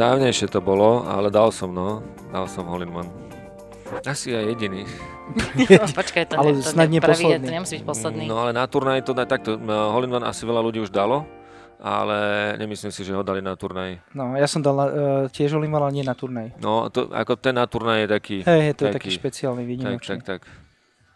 Dávnejšie 0.00 0.48
to 0.48 0.64
bolo, 0.64 1.04
ale 1.04 1.28
dal 1.28 1.52
som, 1.52 1.68
no. 1.68 2.00
Dal 2.32 2.48
som 2.48 2.64
hole 2.64 2.88
in 2.88 2.92
one. 2.96 3.10
Asi 4.08 4.32
aj 4.32 4.56
jediný. 4.56 4.88
Počkaj, 6.00 6.24
to, 6.30 6.34
Ale 6.40 6.56
ne, 6.56 6.64
to 6.64 6.72
snad 6.72 6.88
nie 6.88 7.04
prvý, 7.04 7.36
to 7.36 7.52
nemusí 7.52 7.76
byť 7.76 7.84
posledný. 7.84 8.24
No 8.24 8.40
ale 8.40 8.56
na 8.56 8.64
turnaj 8.64 9.04
to 9.04 9.12
dá 9.12 9.28
takto. 9.28 9.60
In 9.60 9.68
one 10.08 10.24
asi 10.24 10.48
veľa 10.48 10.64
ľudí 10.64 10.80
už 10.80 10.88
dalo, 10.88 11.28
ale 11.76 12.16
nemyslím 12.56 12.88
si, 12.88 13.04
že 13.04 13.12
ho 13.12 13.20
dali 13.20 13.44
na 13.44 13.52
turnaj. 13.52 14.00
No, 14.16 14.32
ja 14.40 14.48
som 14.48 14.64
dal 14.64 14.76
uh, 14.78 14.88
tiež 15.28 15.52
Olimal, 15.52 15.84
ale 15.84 16.00
nie 16.00 16.04
na 16.06 16.16
turnaj. 16.16 16.56
No, 16.64 16.88
to, 16.88 17.12
ako 17.12 17.36
ten 17.36 17.60
na 17.60 17.68
turnaj 17.68 18.06
je 18.06 18.08
taký... 18.08 18.36
Hej, 18.40 18.80
to 18.80 18.88
je 18.88 18.92
taký 18.96 19.12
Taký- 19.12 19.18
špeciálny 19.20 19.62
tak, 19.62 19.68
výnimočný. 19.68 20.16
tak, 20.16 20.20
tak. 20.24 20.40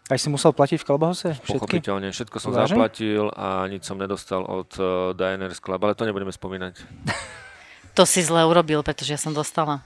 Aj 0.05 0.17
si 0.21 0.29
musel 0.29 0.53
platiť 0.53 0.77
v 0.77 0.85
Kalbahose? 0.85 1.33
Všetky? 1.41 1.57
Pochopiteľne. 1.57 2.13
Všetko 2.13 2.37
som 2.37 2.53
Vážne? 2.53 2.77
zaplatil 2.77 3.33
a 3.33 3.65
nič 3.65 3.81
som 3.81 3.97
nedostal 3.97 4.45
od 4.45 4.69
uh, 4.77 5.17
Diners 5.17 5.57
Club, 5.57 5.81
ale 5.81 5.97
to 5.97 6.05
nebudeme 6.05 6.29
spomínať. 6.29 6.75
To 7.95 8.03
si 8.03 8.19
zle 8.19 8.43
urobil, 8.43 8.83
pretože 8.83 9.15
ja 9.15 9.19
som 9.19 9.31
dostala. 9.31 9.79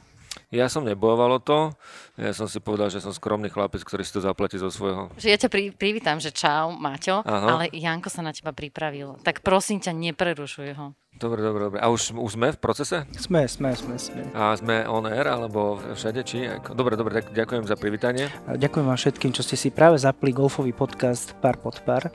Ja 0.49 0.65
som 0.65 0.81
nebojoval 0.81 1.37
o 1.37 1.41
to, 1.41 1.77
ja 2.17 2.33
som 2.33 2.49
si 2.49 2.57
povedal, 2.57 2.89
že 2.89 3.05
som 3.05 3.13
skromný 3.13 3.53
chlapec, 3.53 3.85
ktorý 3.85 4.01
si 4.01 4.17
to 4.17 4.21
zaplatí 4.25 4.57
zo 4.57 4.73
svojho. 4.73 5.13
Že 5.13 5.27
ja 5.29 5.37
ťa 5.37 5.49
pri, 5.53 5.63
privítam, 5.77 6.17
že 6.17 6.33
čau, 6.33 6.73
Maťo, 6.73 7.21
Aha. 7.21 7.47
ale 7.53 7.63
Janko 7.69 8.09
sa 8.09 8.25
na 8.25 8.33
teba 8.33 8.49
pripravil. 8.49 9.21
Tak 9.21 9.45
prosím 9.45 9.77
ťa, 9.77 9.93
neprerušuj 9.93 10.73
ho. 10.73 10.97
Dobre, 11.21 11.45
dobre, 11.45 11.69
dobre. 11.69 11.77
A 11.77 11.93
už, 11.93 12.17
už 12.17 12.33
sme 12.33 12.49
v 12.49 12.57
procese? 12.57 13.05
Sme, 13.13 13.45
sme, 13.45 13.77
sme, 13.77 14.01
sme. 14.01 14.25
A 14.33 14.57
sme 14.57 14.89
on 14.89 15.05
air, 15.05 15.29
alebo 15.29 15.77
všade, 15.93 16.25
či? 16.25 16.49
Ako? 16.49 16.73
Dobre, 16.73 16.97
dobre, 16.97 17.21
tak 17.21 17.29
ďakujem 17.29 17.69
za 17.69 17.77
privítanie. 17.77 18.25
A 18.49 18.57
Ďakujem 18.57 18.89
vám 18.89 18.97
všetkým, 18.97 19.29
čo 19.37 19.45
ste 19.45 19.53
si 19.53 19.69
práve 19.69 20.01
zapli 20.01 20.33
golfový 20.33 20.73
podcast 20.73 21.37
Pár 21.37 21.61
pod 21.61 21.77
pár. 21.85 22.09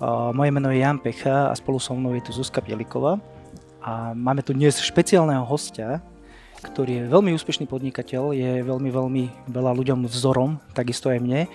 A 0.00 0.32
Moje 0.32 0.48
meno 0.48 0.72
je 0.72 0.80
Jan 0.80 0.96
Pecha 0.96 1.52
a 1.52 1.54
spolu 1.56 1.76
so 1.76 1.92
mnou 1.92 2.16
je 2.16 2.24
tu 2.24 2.32
Zuzka 2.32 2.64
Pieliková. 2.64 3.20
A 3.86 4.18
máme 4.18 4.42
tu 4.42 4.50
dnes 4.50 4.74
špeciálneho 4.74 5.46
hostia, 5.46 6.02
ktorý 6.58 6.98
je 6.98 7.04
veľmi 7.06 7.30
úspešný 7.38 7.70
podnikateľ, 7.70 8.34
je 8.34 8.66
veľmi, 8.66 8.90
veľmi 8.90 9.24
veľa 9.46 9.72
ľuďom 9.78 10.10
vzorom, 10.10 10.58
takisto 10.74 11.06
aj 11.06 11.22
mne. 11.22 11.46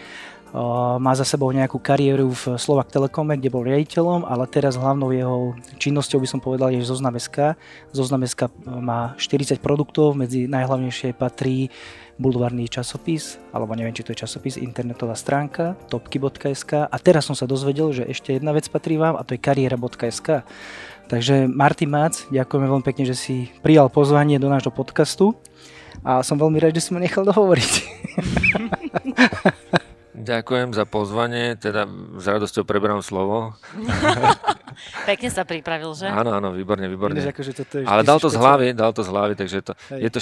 Má 0.96 1.12
za 1.12 1.28
sebou 1.28 1.52
nejakú 1.52 1.76
kariéru 1.76 2.32
v 2.32 2.56
Slovak 2.56 2.88
Telekome, 2.88 3.36
kde 3.36 3.52
bol 3.52 3.68
riaditeľom, 3.68 4.24
ale 4.24 4.48
teraz 4.48 4.80
hlavnou 4.80 5.12
jeho 5.12 5.60
činnosťou 5.76 6.24
by 6.24 6.28
som 6.32 6.40
povedal 6.40 6.72
je 6.72 6.88
Zoznam 6.88 7.20
SK. 7.20 7.60
Zoznam 7.92 8.24
SK 8.24 8.48
má 8.64 9.12
40 9.20 9.60
produktov, 9.60 10.16
medzi 10.16 10.48
najhlavnejšie 10.48 11.12
patrí 11.20 11.68
bulvárny 12.16 12.72
časopis, 12.72 13.44
alebo 13.52 13.76
neviem, 13.76 13.96
či 13.96 14.08
to 14.08 14.16
je 14.16 14.24
časopis, 14.24 14.56
internetová 14.56 15.20
stránka, 15.20 15.76
topky.sk 15.92 16.88
a 16.88 16.96
teraz 16.96 17.28
som 17.28 17.36
sa 17.36 17.44
dozvedel, 17.44 17.92
že 17.92 18.08
ešte 18.08 18.36
jedna 18.40 18.56
vec 18.56 18.72
patrí 18.72 18.96
vám 18.96 19.20
a 19.20 19.26
to 19.28 19.36
je 19.36 19.44
kariéra.sk. 19.44 20.48
Takže 21.12 21.52
Martin 21.52 21.92
Mac, 21.92 22.24
ďakujeme 22.32 22.72
veľmi 22.72 22.88
pekne, 22.88 23.04
že 23.04 23.20
si 23.20 23.52
prijal 23.60 23.92
pozvanie 23.92 24.40
do 24.40 24.48
nášho 24.48 24.72
podcastu 24.72 25.36
a 26.08 26.24
som 26.24 26.40
veľmi 26.40 26.56
rád, 26.56 26.80
že 26.80 26.88
si 26.88 26.96
ma 26.96 27.04
nechal 27.04 27.28
dohovoriť. 27.28 27.74
Ďakujem 30.32 30.72
za 30.72 30.88
pozvanie, 30.88 31.60
teda 31.60 31.84
s 32.16 32.24
radosťou 32.24 32.64
preberám 32.64 33.04
slovo. 33.04 33.60
Pekne 35.06 35.30
sa 35.30 35.44
pripravil, 35.48 35.92
že? 35.94 36.08
Áno, 36.10 36.32
áno, 36.36 36.50
výborne, 36.54 36.86
výborne. 36.86 37.18
Ináč 37.18 37.34
akože 37.34 37.52
toto 37.54 37.74
je 37.82 37.84
Ale 37.86 38.02
dal 38.06 38.18
to 38.18 38.30
z 38.30 38.38
hlavy, 38.38 38.68
dal 38.76 38.92
to 38.92 39.02
z 39.02 39.10
hlavy, 39.10 39.34
takže 39.38 39.56
je 39.62 39.66
to, 39.66 39.74
Hej. 39.94 40.00
je 40.06 40.10
to 40.10 40.20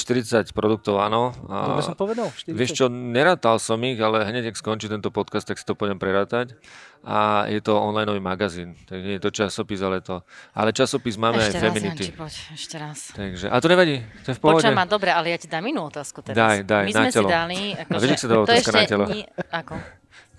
40 0.48 0.56
produktov, 0.56 1.00
áno. 1.00 1.36
A 1.48 1.76
Dobre 1.76 1.84
som 1.84 1.98
povedal? 1.98 2.28
40? 2.32 2.54
Vieš 2.56 2.72
čo, 2.76 2.86
nerátal 2.90 3.58
som 3.58 3.80
ich, 3.84 4.00
ale 4.00 4.24
hneď, 4.24 4.52
ak 4.52 4.56
skončí 4.60 4.88
tento 4.88 5.10
podcast, 5.10 5.48
tak 5.48 5.58
si 5.60 5.66
to 5.66 5.74
pôjdem 5.76 5.98
prerátať. 5.98 6.56
A 7.00 7.48
je 7.48 7.64
to 7.64 7.80
online 7.80 8.12
magazín, 8.20 8.76
takže 8.84 9.04
nie 9.08 9.16
je 9.16 9.24
to 9.24 9.32
časopis, 9.32 9.80
ale 9.80 10.04
to... 10.04 10.20
Ale 10.52 10.76
časopis 10.76 11.16
máme 11.16 11.40
ešte 11.40 11.56
aj 11.56 11.64
raz, 11.64 11.72
Feminity. 11.72 12.06
Janči, 12.12 12.20
poď, 12.20 12.34
ešte 12.60 12.76
raz. 12.76 13.00
Takže, 13.16 13.48
a 13.48 13.56
to 13.64 13.68
nevadí, 13.72 14.04
to 14.28 14.28
je 14.32 14.36
v 14.36 14.40
pohode. 14.44 14.60
Počujem 14.60 14.76
ma, 14.76 14.84
dobre, 14.84 15.10
ale 15.16 15.32
ja 15.32 15.40
ti 15.40 15.48
dám 15.48 15.64
inú 15.64 15.88
otázku 15.88 16.19
teraz. 16.19 16.36
Daj, 16.36 16.68
daj, 16.68 16.84
My 16.88 16.92
na 16.92 17.00
sme 17.00 17.12
si 17.12 17.16
telo. 17.16 17.30
dali... 17.31 17.59
A 17.72 17.88
Akože, 17.88 18.03
vieš, 18.03 18.12
ak 18.12 18.19
sa 18.19 18.28
dá 18.28 18.36
otázka 18.44 18.72
na 18.75 18.81
telo? 18.84 19.06
Nie, 19.08 19.25
ako? 19.48 19.74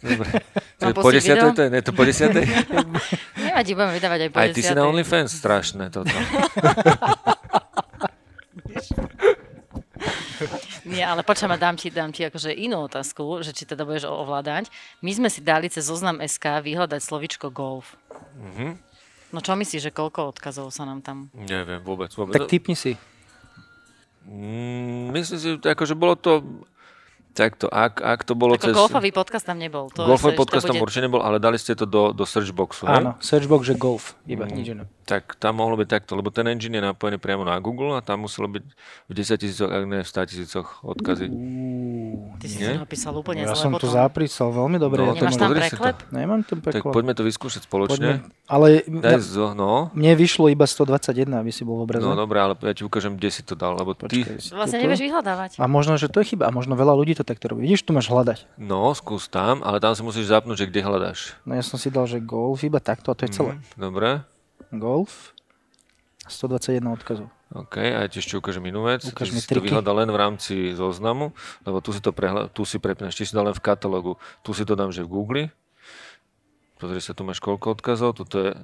Dobre. 0.01 0.29
To 0.81 0.89
je 0.89 0.95
po 0.97 1.13
desiatej, 1.13 1.51
to 1.53 1.63
je, 1.63 1.69
nie, 1.69 1.81
to 1.85 1.93
po 1.93 2.03
desiatej? 2.09 2.45
Nevadí, 3.45 3.77
budeme 3.77 3.93
vydávať 4.01 4.21
aj 4.25 4.31
po 4.33 4.37
Aj 4.41 4.49
ty 4.49 4.65
si 4.65 4.73
na 4.73 4.81
desiatej. 4.81 4.89
OnlyFans, 4.89 5.31
strašné 5.37 5.85
toto. 5.93 6.17
Nie, 10.91 11.07
ale 11.07 11.23
počkaj 11.23 11.47
ma, 11.47 11.61
dám 11.61 11.77
ti, 11.79 11.93
dám 11.93 12.11
ti 12.11 12.27
akože 12.27 12.51
inú 12.51 12.89
otázku, 12.89 13.45
že 13.47 13.55
či 13.55 13.69
teda 13.69 13.87
budeš 13.87 14.11
ovládať. 14.11 14.73
My 15.05 15.13
sme 15.15 15.29
si 15.31 15.45
dali 15.45 15.71
cez 15.71 15.87
zoznam 15.87 16.19
SK 16.19 16.65
vyhľadať 16.67 16.99
slovičko 16.99 17.53
golf. 17.55 17.95
Mhm. 18.41 18.91
No 19.31 19.39
čo 19.39 19.55
myslíš, 19.55 19.87
že 19.87 19.95
koľko 19.95 20.35
odkazov 20.35 20.75
sa 20.75 20.83
nám 20.83 21.07
tam... 21.07 21.31
Neviem, 21.31 21.79
vôbec, 21.87 22.11
vôbec. 22.19 22.35
Tak 22.35 22.51
typni 22.51 22.75
si. 22.75 22.99
Mm, 24.27 25.15
myslím 25.15 25.39
si, 25.39 25.49
akože 25.63 25.95
bolo 25.95 26.19
to... 26.19 26.43
Takto, 27.33 27.67
ak, 27.67 27.99
ak 27.99 28.21
to 28.23 28.35
bolo 28.35 28.55
Ako 28.55 28.65
cez... 28.65 28.75
golfový 28.75 29.11
podcast 29.11 29.45
tam 29.45 29.57
nebol. 29.57 29.87
To 29.91 30.03
Golfový 30.05 30.35
podcast 30.35 30.63
to 30.63 30.69
tam 30.69 30.77
bude- 30.77 30.85
určite 30.85 31.05
nebol, 31.05 31.19
ale 31.19 31.37
dali 31.37 31.55
ste 31.55 31.73
to 31.73 31.85
do, 31.85 32.11
do 32.11 32.23
searchboxu, 32.23 32.85
hej? 32.85 32.97
Áno, 32.97 33.15
searchbox, 33.19 33.63
že 33.65 33.75
golf, 33.75 34.19
iba 34.25 34.45
Mhm. 34.45 34.53
nič 34.53 34.67
iné. 34.69 34.85
Tak 35.05 35.35
tam 35.37 35.57
mohlo 35.57 35.75
byť 35.75 35.89
takto, 35.89 36.15
lebo 36.15 36.29
ten 36.29 36.47
engine 36.47 36.71
je 36.73 36.85
napojený 36.85 37.17
priamo 37.17 37.43
na 37.43 37.57
Google 37.57 37.93
a 37.93 38.01
tam 38.01 38.23
muselo 38.23 38.47
byť 38.47 38.63
v 39.07 39.13
10 39.13 39.37
tisícoch, 39.37 39.67
ak 39.67 39.83
ne 39.85 39.99
v 39.99 40.09
100 40.09 40.23
tisícoch 40.25 40.69
odkazy. 40.83 41.27
Uú, 41.27 42.35
Ty 42.37 42.47
si 42.47 42.57
Nie? 42.57 42.69
to 42.73 42.83
napísal 42.83 43.13
úplne 43.13 43.43
ja 43.43 43.51
zle 43.51 43.59
som 43.61 43.71
to 43.73 43.79
potom. 43.81 43.91
zaprísal 43.93 44.49
veľmi 44.51 44.77
dobre. 44.77 45.01
No, 45.01 45.07
ja 45.09 45.13
to 45.13 45.19
Nemáš 45.21 45.35
tam 45.37 45.51
si 45.51 45.51
to. 45.51 45.59
preklep? 45.61 45.97
Nemám 46.11 46.41
ten 46.43 46.59
Tak 46.59 46.67
preklad. 46.73 46.93
poďme 46.93 47.13
to 47.13 47.23
vyskúšať 47.23 47.63
spoločne. 47.63 48.23
Poďme. 48.23 48.31
Ale 48.47 48.67
Daj 48.83 49.13
ja, 49.13 49.19
zo, 49.21 49.47
no. 49.53 49.91
mne 49.93 50.13
vyšlo 50.15 50.47
iba 50.47 50.65
121, 50.65 51.03
aby 51.33 51.51
si 51.51 51.63
bol 51.63 51.77
v 51.77 51.83
obraze. 51.85 52.03
No 52.03 52.15
dobré, 52.15 52.39
ale 52.39 52.55
ja 52.57 52.73
ti 52.73 52.83
ukážem, 52.83 53.13
kde 53.13 53.31
si 53.31 53.43
to 53.43 53.55
dal, 53.55 53.75
lebo 53.75 53.95
ty... 53.95 54.23
Počkaj, 54.23 54.39
si 54.39 54.51
Vlastne 54.53 54.79
nevieš 54.81 55.03
vyhľadávať. 55.03 55.51
A 55.57 55.65
možno, 55.67 55.95
že 55.95 56.07
to 56.07 56.19
je 56.19 56.27
chyba. 56.29 56.47
A 56.47 56.53
možno 56.53 56.73
veľa 56.73 56.95
ľudí 56.95 57.19
to 57.21 57.27
takto 57.27 57.47
robí. 57.47 57.63
Vidíš, 57.63 57.83
tu 57.83 57.93
máš 57.93 58.07
hľadať. 58.07 58.49
No, 58.57 58.91
skús 58.91 59.27
tam, 59.27 59.61
ale 59.61 59.77
tam 59.77 59.93
si 59.93 60.01
musíš 60.01 60.27
zapnúť, 60.27 60.57
že 60.57 60.67
kde 60.67 60.81
hľadáš. 60.81 61.37
No 61.43 61.53
ja 61.53 61.61
som 61.61 61.77
si 61.77 61.87
dal, 61.87 62.05
že 62.05 62.19
golf, 62.19 62.61
iba 62.61 62.79
takto 62.79 63.09
a 63.09 63.15
to 63.15 63.25
je 63.25 63.33
celé. 63.33 63.53
Mhm, 63.55 63.77
Dobre. 63.77 64.09
Golf. 64.71 65.37
121 66.27 66.87
odkazov. 66.89 67.27
OK, 67.51 67.77
a 67.77 68.01
ja 68.01 68.09
ti 68.09 68.19
ešte 68.19 68.35
ukážem 68.35 68.63
inú 68.65 68.85
vec. 68.85 69.03
Ukáž 69.05 69.29
mi 69.29 69.39
si 69.39 69.47
to 69.47 69.59
vyhľadal 69.59 69.93
len 69.97 70.09
v 70.09 70.17
rámci 70.17 70.55
zoznamu, 70.73 71.35
lebo 71.61 71.79
tu 71.79 71.91
si 71.91 71.99
to 71.99 72.11
prehľa- 72.11 72.47
tu 72.49 72.63
si 72.63 72.79
prepínaš, 72.79 73.13
ty 73.13 73.25
si 73.25 73.35
dal 73.35 73.43
len 73.43 73.53
v 73.53 73.59
katalógu. 73.61 74.15
Tu 74.41 74.51
si 74.53 74.63
to 74.63 74.73
dám, 74.73 74.89
že 74.89 75.03
v 75.03 75.11
Google. 75.11 75.43
Pozri 76.79 76.97
sa, 76.99 77.11
tu 77.11 77.23
máš 77.23 77.37
koľko 77.39 77.75
odkazov, 77.75 78.15
tu, 78.15 78.25
je, 78.31 78.55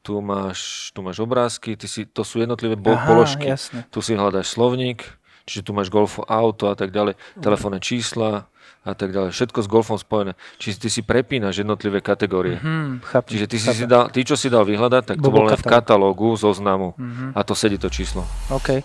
tu, 0.00 0.16
máš, 0.18 0.90
tu 0.90 0.98
máš 0.98 1.20
obrázky, 1.20 1.76
ty 1.76 1.84
si, 1.84 2.02
to 2.02 2.24
sú 2.24 2.40
jednotlivé 2.40 2.74
bo- 2.74 2.90
Aha, 2.90 3.04
položky. 3.06 3.46
jasne. 3.46 3.84
Tu 3.86 4.00
si 4.00 4.16
hľadáš 4.16 4.48
slovník, 4.48 5.04
čiže 5.44 5.66
tu 5.66 5.70
máš 5.76 5.88
golfo 5.88 6.22
auto 6.26 6.68
a 6.70 6.74
tak 6.74 6.90
ďalej, 6.94 7.18
telefónne 7.38 7.78
čísla 7.78 8.50
a 8.82 8.92
tak 8.98 9.14
ďalej. 9.14 9.30
Všetko 9.30 9.58
s 9.62 9.68
golfom 9.70 9.94
spojené. 9.94 10.34
Čiže 10.58 10.76
ty 10.82 10.88
si 10.90 11.00
prepínaš 11.06 11.62
jednotlivé 11.62 12.02
kategórie. 12.02 12.58
Hm, 12.58 12.98
chápem. 13.06 13.30
Čiže 13.38 13.46
ty 13.46 13.56
si 13.62 13.70
chápem. 13.70 13.78
si 13.78 13.84
dal, 13.86 14.04
ty, 14.10 14.20
čo 14.26 14.34
si 14.34 14.50
dal 14.50 14.66
vyhľadať, 14.66 15.02
tak 15.06 15.16
to 15.22 15.30
Bol 15.30 15.46
bolo 15.46 15.54
len 15.54 15.58
v 15.58 15.66
katalógu 15.70 16.34
zoznamu. 16.34 16.98
A 17.34 17.46
to 17.46 17.54
sedí 17.54 17.78
to 17.78 17.86
číslo. 17.86 18.26
OK. 18.50 18.82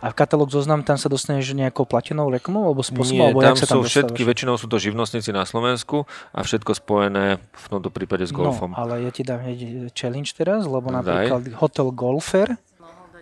A 0.00 0.08
v 0.08 0.14
katalóg 0.16 0.48
zoznam 0.48 0.80
tam 0.80 0.96
sa 0.96 1.12
dostaneš 1.12 1.52
nejakou 1.52 1.84
platinou 1.84 2.32
reklamou 2.32 2.72
alebo 2.72 2.80
spôsobom? 2.80 3.20
Nie, 3.20 3.28
alebo 3.36 3.44
tam 3.44 3.52
sa 3.52 3.68
sú 3.68 3.84
tam 3.84 3.84
všetky, 3.84 4.24
dostávaš? 4.24 4.28
väčšinou 4.32 4.54
sú 4.56 4.66
to 4.72 4.76
živnostníci 4.80 5.28
na 5.28 5.44
Slovensku 5.44 6.08
a 6.32 6.40
všetko 6.40 6.72
spojené 6.72 7.36
v 7.36 7.66
tomto 7.68 7.92
prípade 7.92 8.24
s 8.24 8.32
golfom. 8.32 8.72
No, 8.72 8.80
ale 8.80 9.04
ja 9.04 9.12
ti 9.12 9.20
dám 9.20 9.44
hneď 9.44 9.92
challenge 9.92 10.32
teraz, 10.32 10.64
lebo 10.64 10.88
Daj. 10.88 11.04
napríklad 11.04 11.40
Hotel 11.60 11.88
Golfer, 11.92 12.48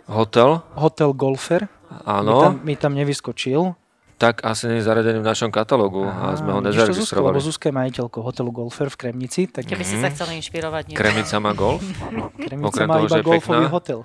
Hotel, 0.09 0.49
Hotel 0.75 1.13
Golfer, 1.13 1.61
mi 1.61 1.95
tam, 1.95 2.01
áno, 2.03 2.35
mi 2.59 2.73
tam 2.73 2.91
nevyskočil. 2.93 3.77
tak 4.17 4.41
asi 4.41 4.67
nie 4.67 4.77
je 4.77 4.83
zaradený 4.83 5.21
v 5.21 5.27
našom 5.27 5.47
katalógu 5.47 6.03
a 6.03 6.33
sme 6.33 6.51
ho 6.51 6.59
to, 6.59 6.67
Zuzka, 6.67 6.89
lebo 7.15 7.31
nezaregistrovali. 7.31 7.37
Zuzka 7.39 7.65
je 7.65 7.75
majiteľkou 7.75 8.19
hotelu 8.19 8.49
Golfer 8.51 8.89
v 8.89 8.97
Kremnici, 8.97 9.45
tak 9.45 9.63
Keby 9.63 9.81
si 9.81 9.95
sa 9.95 10.09
chcel 10.09 10.33
inšpirovať 10.35 10.91
niečo. 10.91 10.97
Kremica 10.97 11.35
má 11.37 11.53
golf, 11.53 11.85
Kremnica 12.41 12.67
okrem 12.67 12.85
má 12.85 12.95
toho, 12.95 13.05
iba 13.05 13.17
golfový 13.21 13.63
pekná. 13.63 13.71
hotel. 13.71 13.99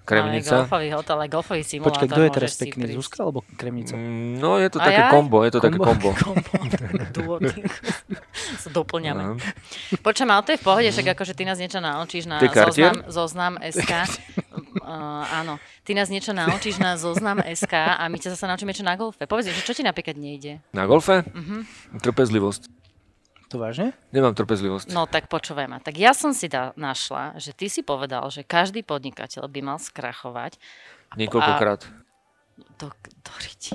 Kremnica. 0.00 0.66
golfový 0.66 0.88
hotel, 0.90 1.14
ale 1.14 1.26
golfový 1.28 1.62
simulátor. 1.62 1.92
Počkaj, 1.94 2.08
kto 2.08 2.20
je 2.20 2.30
teraz 2.32 2.52
pekný, 2.58 2.82
prísť. 2.82 2.96
Zuzka 2.98 3.18
alebo 3.22 3.40
Kremnica? 3.54 3.94
Mm, 3.94 4.42
No 4.42 4.58
je 4.58 4.66
to 4.66 4.78
Aj, 4.80 4.86
také 4.86 5.02
aj? 5.06 5.10
kombo, 5.12 5.38
je 5.44 5.50
to 5.54 5.60
také 5.60 5.78
Kombo. 5.78 6.10
kombo. 6.10 6.10
Kombo. 7.14 7.34
Sa 8.58 8.68
doplňame. 8.74 9.22
Áno. 9.22 9.34
Počujem, 10.02 10.30
ale 10.30 10.42
to 10.42 10.50
je 10.50 10.58
v 10.58 10.64
pohode, 10.66 10.88
však 10.90 11.06
akože 11.14 11.32
ty 11.36 11.42
nás 11.44 11.62
niečo 11.62 11.78
naučíš 11.78 12.26
na 12.26 12.42
zoznam, 12.42 12.96
zoznam 13.06 13.52
SK. 13.62 13.92
Uh, 14.78 15.26
áno, 15.42 15.58
ty 15.82 15.98
nás 15.98 16.06
niečo 16.06 16.30
naučíš 16.30 16.78
na 16.78 16.94
zoznam 16.94 17.42
SK 17.42 17.98
a 17.98 18.06
my 18.06 18.16
ťa 18.22 18.38
zase 18.38 18.46
naučíme 18.46 18.70
niečo 18.70 18.86
na 18.86 18.94
golfe. 18.94 19.26
Povedz, 19.26 19.50
že 19.50 19.66
čo 19.66 19.74
ti 19.74 19.82
napríklad 19.82 20.14
nejde? 20.14 20.62
Na 20.70 20.86
golfe? 20.86 21.26
Mhm. 21.26 21.66
Trpezlivosť. 21.98 22.70
To 23.50 23.58
vážne? 23.58 23.98
Nemám 24.14 24.38
trpezlivosť. 24.38 24.94
No 24.94 25.10
tak 25.10 25.26
počúvaj 25.26 25.66
ma. 25.66 25.78
Tak 25.82 25.98
ja 25.98 26.14
som 26.14 26.30
si 26.30 26.46
da, 26.46 26.70
našla, 26.78 27.34
že 27.34 27.50
ty 27.50 27.66
si 27.66 27.82
povedal, 27.82 28.22
že 28.30 28.46
každý 28.46 28.86
podnikateľ 28.86 29.50
by 29.50 29.60
mal 29.66 29.78
skrachovať. 29.82 30.54
Niekoľkokrát. 31.18 31.82
Do, 32.78 32.94
do 32.94 33.32
riti. 33.42 33.74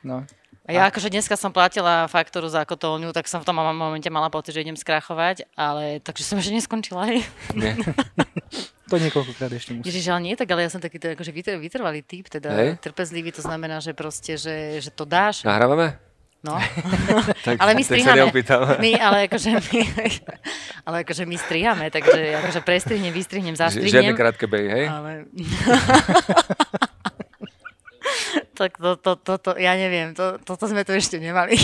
No. 0.00 0.24
A 0.62 0.70
ja 0.70 0.86
akože 0.86 1.10
dneska 1.10 1.34
som 1.34 1.50
platila 1.50 2.06
faktúru 2.06 2.46
za 2.46 2.62
kotolňu, 2.62 3.10
tak 3.10 3.26
som 3.26 3.42
v 3.42 3.46
tom 3.50 3.58
momente 3.58 4.06
mala 4.06 4.30
pocit, 4.30 4.54
že 4.54 4.62
idem 4.62 4.78
skrachovať, 4.78 5.50
ale 5.58 5.98
takže 5.98 6.22
som 6.22 6.38
ešte 6.42 6.54
neskončila. 6.54 7.06
Nie. 7.54 7.74
To 8.92 9.00
niekoľkokrát 9.00 9.48
ešte 9.56 9.72
musí. 9.72 9.88
Ježiš, 9.88 10.12
ale 10.12 10.20
nie 10.20 10.36
tak, 10.36 10.52
ale 10.52 10.68
ja 10.68 10.70
som 10.70 10.76
taký 10.76 11.00
to 11.00 11.16
akože 11.16 11.32
vytr- 11.32 11.56
vytrvalý 11.56 12.04
typ, 12.04 12.28
teda 12.28 12.52
Hej. 12.52 12.76
trpezlivý, 12.76 13.32
to 13.32 13.40
znamená, 13.40 13.80
že 13.80 13.96
proste, 13.96 14.36
že, 14.36 14.84
že 14.84 14.92
to 14.92 15.08
dáš. 15.08 15.48
Nahrávame? 15.48 15.96
No. 16.44 16.60
Tak, 17.46 17.56
ale 17.56 17.72
my 17.72 17.80
strihame. 17.80 18.28
My, 18.76 18.92
ale 19.00 19.18
akože 19.32 19.48
my, 19.72 19.80
ale 20.84 20.96
akože 21.08 21.24
my 21.24 21.36
strihame, 21.40 21.86
takže 21.88 22.36
akože 22.36 22.60
prestrihnem, 22.60 23.16
vystrihnem, 23.16 23.56
Ži- 23.56 23.64
Žiadne 23.64 23.80
zastrihnem. 23.80 24.12
krátke 24.12 24.44
behy, 24.44 24.68
hej? 24.68 24.84
Ale... 24.92 25.10
tak 28.62 28.78
to, 28.78 28.94
to, 28.94 29.12
to, 29.18 29.34
to, 29.42 29.50
ja 29.58 29.74
neviem, 29.74 30.14
to, 30.14 30.38
toto 30.46 30.70
sme 30.70 30.86
tu 30.86 30.94
ešte 30.94 31.18
nemali. 31.18 31.58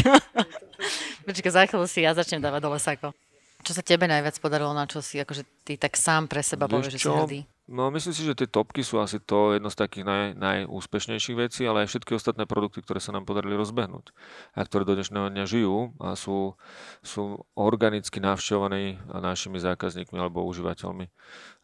Počkaj, 1.27 1.53
za 1.55 1.62
chvíľu 1.71 1.87
si 1.87 2.03
ja 2.03 2.11
začnem 2.11 2.43
dávať 2.43 2.61
dole 2.67 2.79
sako. 2.83 3.15
Čo 3.62 3.75
sa 3.75 3.83
tebe 3.83 4.06
najviac 4.06 4.39
podarilo, 4.39 4.71
na 4.75 4.87
čo 4.87 5.03
si 5.03 5.19
akože 5.19 5.67
ty 5.67 5.75
tak 5.79 5.99
sám 5.99 6.31
pre 6.31 6.43
seba 6.43 6.71
povieš, 6.71 6.95
že 6.95 7.03
si 7.03 7.11
hrdý? 7.11 7.41
No 7.69 7.93
myslím 7.93 8.17
si, 8.17 8.25
že 8.25 8.33
tie 8.33 8.49
topky 8.49 8.81
sú 8.81 8.97
asi 8.97 9.21
to 9.21 9.53
jedno 9.53 9.69
z 9.69 9.77
takých 9.77 10.09
naj, 10.09 10.25
najúspešnejších 10.41 11.37
vecí, 11.37 11.69
ale 11.69 11.85
aj 11.85 11.93
všetky 11.93 12.17
ostatné 12.17 12.49
produkty, 12.49 12.81
ktoré 12.81 12.97
sa 12.97 13.12
nám 13.12 13.29
podarili 13.29 13.61
rozbehnúť 13.61 14.09
a 14.56 14.65
ktoré 14.65 14.89
do 14.89 14.97
dnešného 14.97 15.29
dňa 15.29 15.45
žijú 15.45 15.93
a 16.00 16.17
sú, 16.17 16.56
sú 17.05 17.45
organicky 17.53 18.25
navštevovaní 18.25 18.97
našimi 19.12 19.61
zákazníkmi 19.61 20.17
alebo 20.17 20.49
užívateľmi. 20.49 21.12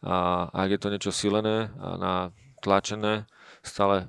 A 0.05 0.45
ak 0.53 0.77
je 0.77 0.79
to 0.83 0.91
niečo 0.93 1.09
silené 1.09 1.73
a 1.81 1.97
natlačené, 1.97 3.25
stále 3.65 4.05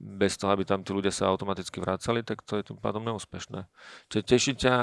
bez 0.00 0.40
toho, 0.40 0.56
aby 0.56 0.64
tam 0.64 0.80
tí 0.80 0.96
ľudia 0.96 1.12
sa 1.12 1.28
automaticky 1.28 1.76
vracali, 1.76 2.24
tak 2.24 2.40
to 2.40 2.56
je 2.56 2.72
tým 2.72 2.80
pádom 2.80 3.04
neúspešné. 3.04 3.68
Čiže 4.08 4.22
teší 4.24 4.52
ťa 4.56 4.74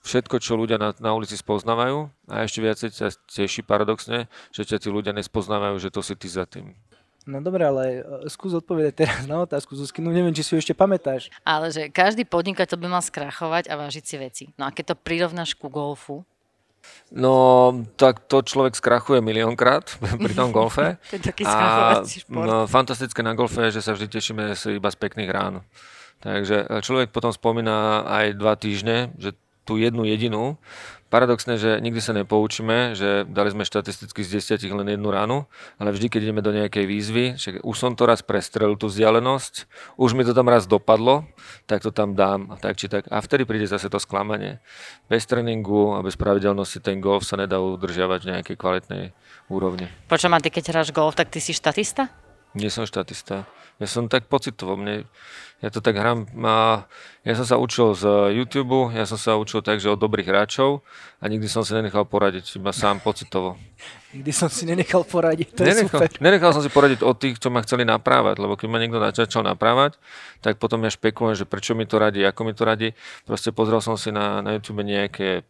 všetko, 0.00 0.40
čo 0.40 0.56
ľudia 0.56 0.80
na, 0.80 0.96
na 0.96 1.12
ulici 1.12 1.36
spoznávajú 1.36 2.08
a 2.32 2.48
ešte 2.48 2.64
viacej 2.64 2.88
ťa 2.96 3.06
teší 3.28 3.60
paradoxne, 3.68 4.26
že 4.48 4.64
ťa 4.64 4.80
tí 4.80 4.88
ľudia 4.88 5.12
nespoznávajú, 5.12 5.76
že 5.76 5.92
to 5.92 6.00
si 6.00 6.16
ty 6.16 6.32
za 6.32 6.48
tým. 6.48 6.72
No 7.28 7.44
dobre, 7.44 7.60
ale 7.60 8.00
e, 8.00 8.30
skús 8.32 8.56
odpovedať 8.56 9.04
teraz 9.04 9.28
na 9.28 9.44
otázku, 9.44 9.76
Zuzky, 9.76 10.00
no 10.00 10.08
neviem, 10.08 10.32
či 10.32 10.40
si 10.40 10.56
ju 10.56 10.64
ešte 10.64 10.72
pamätáš. 10.72 11.28
Ale 11.44 11.68
že 11.68 11.92
každý 11.92 12.24
podnikateľ 12.24 12.76
by 12.80 12.88
mal 12.88 13.04
skrachovať 13.04 13.68
a 13.68 13.76
vážiť 13.76 14.04
si 14.08 14.16
veci. 14.16 14.44
No 14.56 14.64
a 14.64 14.72
keď 14.72 14.96
to 14.96 15.02
prirovnáš 15.04 15.52
ku 15.52 15.68
golfu, 15.68 16.24
No, 17.08 17.72
tak 17.96 18.28
to 18.28 18.44
človek 18.44 18.76
skrachuje 18.76 19.24
miliónkrát 19.24 19.96
pri 20.24 20.32
tom 20.36 20.52
golfe. 20.52 21.00
to 21.10 21.16
je 21.16 21.22
taký 21.24 21.42
A 21.48 22.04
šport. 22.04 22.44
no, 22.44 22.68
fantastické 22.68 23.24
na 23.24 23.32
golfe 23.32 23.64
je, 23.68 23.80
že 23.80 23.84
sa 23.84 23.96
vždy 23.96 24.06
tešíme 24.12 24.42
iba 24.52 24.88
z 24.92 24.96
pekných 25.00 25.30
rán. 25.32 25.64
Takže 26.18 26.66
e, 26.68 26.82
človek 26.82 27.14
potom 27.14 27.32
spomína 27.32 28.04
aj 28.04 28.26
dva 28.36 28.58
týždne, 28.58 29.14
že 29.16 29.38
tú 29.68 29.76
jednu 29.76 30.08
jedinú. 30.08 30.56
Paradoxne, 31.08 31.56
že 31.56 31.80
nikdy 31.80 32.00
sa 32.04 32.12
nepoučíme, 32.12 32.92
že 32.92 33.24
dali 33.24 33.48
sme 33.48 33.64
štatisticky 33.64 34.20
z 34.20 34.40
desiatich 34.40 34.68
len 34.68 34.92
jednu 34.92 35.08
ránu, 35.08 35.48
ale 35.80 35.96
vždy, 35.96 36.12
keď 36.12 36.20
ideme 36.28 36.44
do 36.44 36.52
nejakej 36.52 36.84
výzvy, 36.84 37.24
že 37.40 37.60
už 37.64 37.76
som 37.80 37.96
to 37.96 38.04
raz 38.04 38.20
prestrelil 38.20 38.76
tú 38.76 38.92
vzdialenosť, 38.92 39.68
už 39.96 40.12
mi 40.12 40.24
to 40.28 40.36
tam 40.36 40.52
raz 40.52 40.68
dopadlo, 40.68 41.24
tak 41.64 41.80
to 41.80 41.92
tam 41.92 42.12
dám, 42.12 42.52
a 42.52 42.60
tak 42.60 42.76
či 42.76 42.92
tak. 42.92 43.08
A 43.08 43.24
vtedy 43.24 43.48
príde 43.48 43.64
zase 43.64 43.88
to 43.88 43.96
sklamanie. 43.96 44.60
Bez 45.08 45.24
tréningu 45.24 45.96
a 45.96 46.04
bez 46.04 46.20
pravidelnosti 46.20 46.84
ten 46.84 47.00
golf 47.00 47.24
sa 47.24 47.40
nedá 47.40 47.56
udržiavať 47.56 48.20
v 48.24 48.28
nejakej 48.28 48.56
kvalitnej 48.60 49.04
úrovni. 49.48 49.88
A 50.12 50.40
ty 50.44 50.48
keď 50.52 50.76
hráš 50.76 50.92
golf, 50.92 51.16
tak 51.16 51.32
ty 51.32 51.40
si 51.40 51.56
štatista? 51.56 52.27
Nie 52.56 52.72
som 52.72 52.88
štatista. 52.88 53.44
Ja 53.78 53.86
som 53.86 54.10
tak 54.10 54.26
pocitovo. 54.26 54.74
Mne, 54.74 55.06
ja 55.62 55.70
to 55.70 55.78
tak 55.78 55.94
hrám. 55.94 56.26
A 56.42 56.86
ja 57.22 57.34
som 57.38 57.46
sa 57.46 57.56
učil 57.58 57.94
z 57.94 58.34
YouTube, 58.34 58.90
ja 58.90 59.06
som 59.06 59.14
sa 59.14 59.38
učil 59.38 59.62
tak, 59.62 59.78
že 59.78 59.86
od 59.86 60.02
dobrých 60.02 60.26
hráčov 60.26 60.82
a 61.22 61.24
nikdy 61.30 61.46
som 61.46 61.62
si 61.62 61.78
nenechal 61.78 62.02
poradiť, 62.02 62.58
iba 62.58 62.74
sám 62.74 62.98
pocitovo. 62.98 63.54
Nikdy 64.10 64.32
som 64.34 64.50
si 64.50 64.66
nenechal 64.66 65.06
poradiť, 65.06 65.54
to 65.54 65.62
je 65.62 65.76
Nenechal, 65.78 66.00
super. 66.00 66.18
nenechal 66.18 66.50
som 66.56 66.62
si 66.64 66.70
poradiť 66.72 67.04
od 67.06 67.16
tých, 67.20 67.38
čo 67.38 67.54
ma 67.54 67.62
chceli 67.62 67.86
naprávať, 67.86 68.40
lebo 68.40 68.58
keď 68.58 68.66
ma 68.66 68.80
niekto 68.82 68.98
začal 69.14 69.46
naprávať, 69.46 70.00
tak 70.42 70.56
potom 70.58 70.82
ja 70.82 70.90
špekulujem, 70.90 71.38
že 71.38 71.46
prečo 71.46 71.76
mi 71.78 71.84
to 71.84 72.00
radí, 72.02 72.24
ako 72.26 72.40
mi 72.48 72.56
to 72.56 72.64
radí. 72.66 72.96
Proste 73.28 73.54
pozrel 73.54 73.78
som 73.78 73.94
si 73.94 74.10
na, 74.10 74.42
na 74.42 74.56
YouTube 74.58 74.82
nejaké 74.82 75.46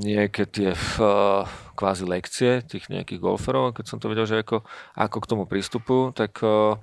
nejaké 0.00 0.48
tie 0.48 0.72
uh, 0.72 1.44
kvázi 1.76 2.04
lekcie 2.04 2.64
tých 2.64 2.88
nejakých 2.88 3.20
golferov 3.20 3.72
keď 3.72 3.84
som 3.86 3.98
to 4.00 4.08
videl, 4.08 4.24
že 4.24 4.40
ako, 4.40 4.64
ako 4.96 5.16
k 5.20 5.26
tomu 5.28 5.44
pristupujú, 5.44 6.16
tak, 6.16 6.40
uh, 6.40 6.76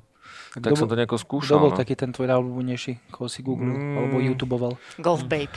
tak 0.57 0.73
Kto 0.73 0.85
som 0.85 0.89
to 0.89 0.95
nejako 0.97 1.17
Kto 1.17 1.25
skúšal. 1.25 1.57
bol 1.57 1.73
no. 1.73 1.77
taký 1.77 1.93
ten 1.93 2.13
tvoj 2.13 2.29
najobľúbenejší, 2.29 3.09
koho 3.09 3.27
si 3.27 3.41
googlil, 3.41 3.73
Mm. 3.73 3.95
alebo 3.97 4.15
youtuboval? 4.21 4.73
Golf 4.97 5.25
babe. 5.25 5.53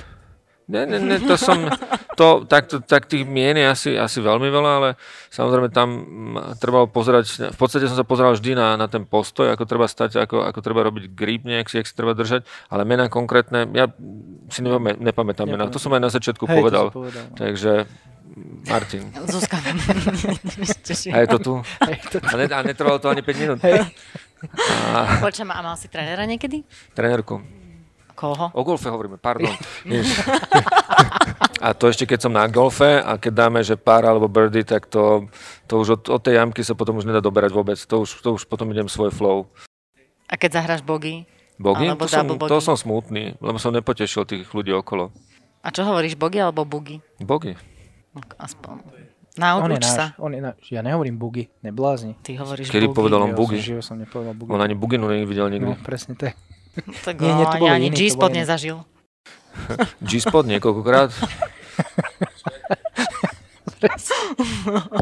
Ne, 0.70 0.86
ne, 0.86 0.98
ne, 1.02 1.18
to 1.18 1.34
som, 1.34 1.58
to, 2.20 2.44
tak, 2.44 2.68
to, 2.68 2.84
tak 2.84 3.08
tých 3.08 3.24
mien 3.24 3.56
je 3.56 3.64
asi, 3.64 3.90
asi 3.96 4.20
veľmi 4.20 4.52
veľa, 4.52 4.70
ale 4.76 4.88
samozrejme 5.32 5.72
tam 5.72 5.88
mm, 5.88 6.60
treba 6.60 6.84
pozerať, 6.84 7.56
v 7.56 7.58
podstate 7.58 7.88
som 7.88 7.96
sa 7.96 8.04
pozeral 8.04 8.36
vždy 8.36 8.52
na, 8.52 8.76
na 8.76 8.92
ten 8.92 9.08
postoj, 9.08 9.48
ako 9.48 9.64
treba 9.64 9.88
stať, 9.88 10.20
ako, 10.20 10.44
ako 10.44 10.60
treba 10.60 10.84
robiť 10.84 11.16
grip 11.16 11.48
nejak 11.48 11.72
si, 11.72 11.80
jak 11.80 11.88
si 11.88 11.96
treba 11.96 12.12
držať, 12.12 12.44
ale 12.68 12.84
mená 12.84 13.08
konkrétne, 13.08 13.64
ja 13.72 13.88
si 14.52 14.60
nepamätám, 14.60 15.00
nepamätám 15.00 15.46
mená, 15.48 15.72
to 15.72 15.80
som 15.80 15.96
aj 15.96 16.02
na 16.04 16.12
začiatku 16.12 16.44
Hej, 16.44 16.56
povedal. 16.60 16.84
povedal. 16.92 17.24
no. 17.32 17.36
Takže 17.40 17.88
Martin. 18.68 19.08
Zuzka. 19.32 19.56
A 21.16 21.18
je 21.24 21.28
to 21.32 21.38
tu? 21.40 21.52
A, 22.20 22.32
ne, 22.36 22.44
a 22.52 22.60
netrvalo 22.60 23.00
to 23.00 23.08
ani 23.08 23.24
5 23.24 23.42
minút. 23.42 23.58
Hej. 23.64 23.80
A 24.68 25.24
Počujem, 25.24 25.48
a 25.56 25.64
mal 25.64 25.76
si 25.80 25.88
trénera 25.88 26.28
niekedy? 26.28 26.68
trénerku. 26.92 27.40
Koho? 28.12 28.52
O 28.52 28.60
golfe 28.60 28.92
hovoríme, 28.92 29.16
pardon. 29.16 29.48
A 31.60 31.70
to 31.70 31.86
ešte 31.86 32.04
keď 32.04 32.18
som 32.18 32.32
na 32.32 32.48
golfe 32.48 32.98
a 32.98 33.14
keď 33.14 33.32
dáme, 33.36 33.60
že 33.60 33.76
pár 33.76 34.02
alebo 34.02 34.26
birdie, 34.26 34.64
tak 34.64 34.88
to, 34.88 35.28
to 35.68 35.76
už 35.76 35.88
od, 35.90 36.02
od 36.08 36.20
tej 36.20 36.40
jamky 36.40 36.64
sa 36.64 36.72
potom 36.72 36.96
už 36.96 37.04
nedá 37.04 37.20
doberať 37.20 37.52
vôbec. 37.52 37.76
To 37.78 38.00
už, 38.00 38.10
to 38.18 38.28
už 38.34 38.42
potom 38.44 38.72
idem 38.72 38.88
svoj 38.88 39.12
flow. 39.12 39.44
A 40.24 40.34
keď 40.34 40.56
zahráš 40.56 40.80
bogy? 40.80 41.28
Bogy? 41.54 41.84
Alebo 41.86 42.00
To 42.00 42.08
som, 42.08 42.24
to 42.24 42.58
som 42.58 42.74
smutný, 42.74 43.36
lebo 43.36 43.60
som 43.60 43.70
nepotešil 43.70 44.24
tých 44.24 44.48
ľudí 44.48 44.72
okolo. 44.72 45.12
A 45.60 45.68
čo 45.68 45.84
hovoríš, 45.84 46.16
bogy 46.16 46.40
alebo 46.40 46.64
bugy? 46.64 47.04
Bogy. 47.20 47.52
Aspoň. 48.40 48.80
On 49.30 49.68
je 49.68 49.78
Nauč 49.78 49.84
náš, 49.84 49.92
sa. 49.92 50.06
on 50.16 50.32
je 50.32 50.40
náš. 50.42 50.58
Ja 50.66 50.80
nehovorím 50.80 51.14
bugy, 51.14 51.52
neblázni. 51.60 52.16
Ty 52.18 52.40
hovoríš 52.40 52.66
Kedy 52.66 52.88
bugy. 52.88 52.96
povedal 52.96 53.20
on 53.22 53.32
Ja 53.32 53.38
bugy? 53.38 53.60
živo 53.60 53.80
som 53.80 53.94
nepovedal 53.94 54.32
bugy. 54.32 54.50
On 54.50 54.58
ani 54.58 54.74
buginu 54.74 55.06
nevidel 55.06 55.46
nikdy. 55.46 55.70
No, 55.70 55.78
presne 55.78 56.16
tak. 56.16 56.34
Tak 57.06 57.18
Nie, 57.18 57.34
nie, 57.34 57.44
to 57.44 57.66
ani 57.66 57.88
G-spot 57.90 58.30
nezažil. 58.30 58.80
G-spot 60.02 60.46
niekoľkokrát. 60.46 61.10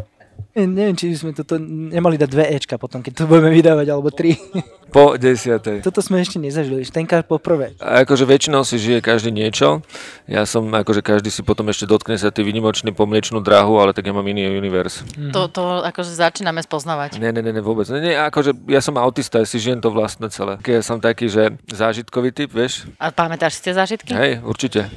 Ne, 0.57 0.65
neviem, 0.65 0.97
či 0.97 1.13
by 1.13 1.17
sme 1.17 1.31
toto 1.37 1.61
nemali 1.61 2.17
dať 2.17 2.29
dve 2.33 2.45
Ečka 2.57 2.81
potom, 2.81 3.05
keď 3.05 3.13
to 3.21 3.25
budeme 3.29 3.53
vydávať, 3.53 3.87
alebo 3.93 4.09
tri. 4.09 4.33
Po 4.89 5.21
desiatej. 5.21 5.85
Toto 5.85 6.01
sme 6.01 6.25
ešte 6.25 6.41
nezažili, 6.41 6.81
tenkrát 6.89 7.29
poprvé. 7.29 7.77
A 7.77 8.09
akože 8.09 8.25
väčšinou 8.25 8.65
si 8.65 8.81
žije 8.81 9.05
každý 9.05 9.29
niečo. 9.29 9.85
Ja 10.25 10.49
som, 10.49 10.65
akože 10.73 11.05
každý 11.05 11.29
si 11.29 11.45
potom 11.45 11.69
ešte 11.69 11.85
dotkne 11.85 12.17
sa 12.17 12.33
tý 12.33 12.41
vynimočný 12.41 12.97
pomliečnú 12.97 13.45
dráhu, 13.45 13.77
ale 13.77 13.93
tak 13.93 14.09
ja 14.09 14.17
mám 14.17 14.25
iný 14.25 14.49
univerz. 14.49 15.05
To, 15.37 15.45
to 15.53 15.85
akože 15.85 16.17
začíname 16.17 16.65
spoznávať. 16.65 17.21
Ne, 17.21 17.37
ne, 17.37 17.45
ne, 17.45 17.53
ne, 17.53 17.61
vôbec. 17.61 17.85
Ne, 17.93 18.01
ne, 18.01 18.13
akože 18.33 18.57
ja 18.65 18.81
som 18.81 18.97
autista, 18.97 19.45
ja 19.45 19.45
si 19.45 19.61
žijem 19.61 19.85
to 19.85 19.93
vlastné 19.93 20.33
celé. 20.33 20.57
Ja 20.65 20.81
som 20.81 20.97
taký, 20.97 21.29
že 21.29 21.53
zážitkový 21.69 22.33
typ, 22.33 22.49
vieš? 22.57 22.89
A 22.97 23.13
pamätáš 23.13 23.61
si 23.61 23.69
tie 23.69 23.77
zážitky? 23.77 24.17
Hej, 24.17 24.41
určite. 24.41 24.89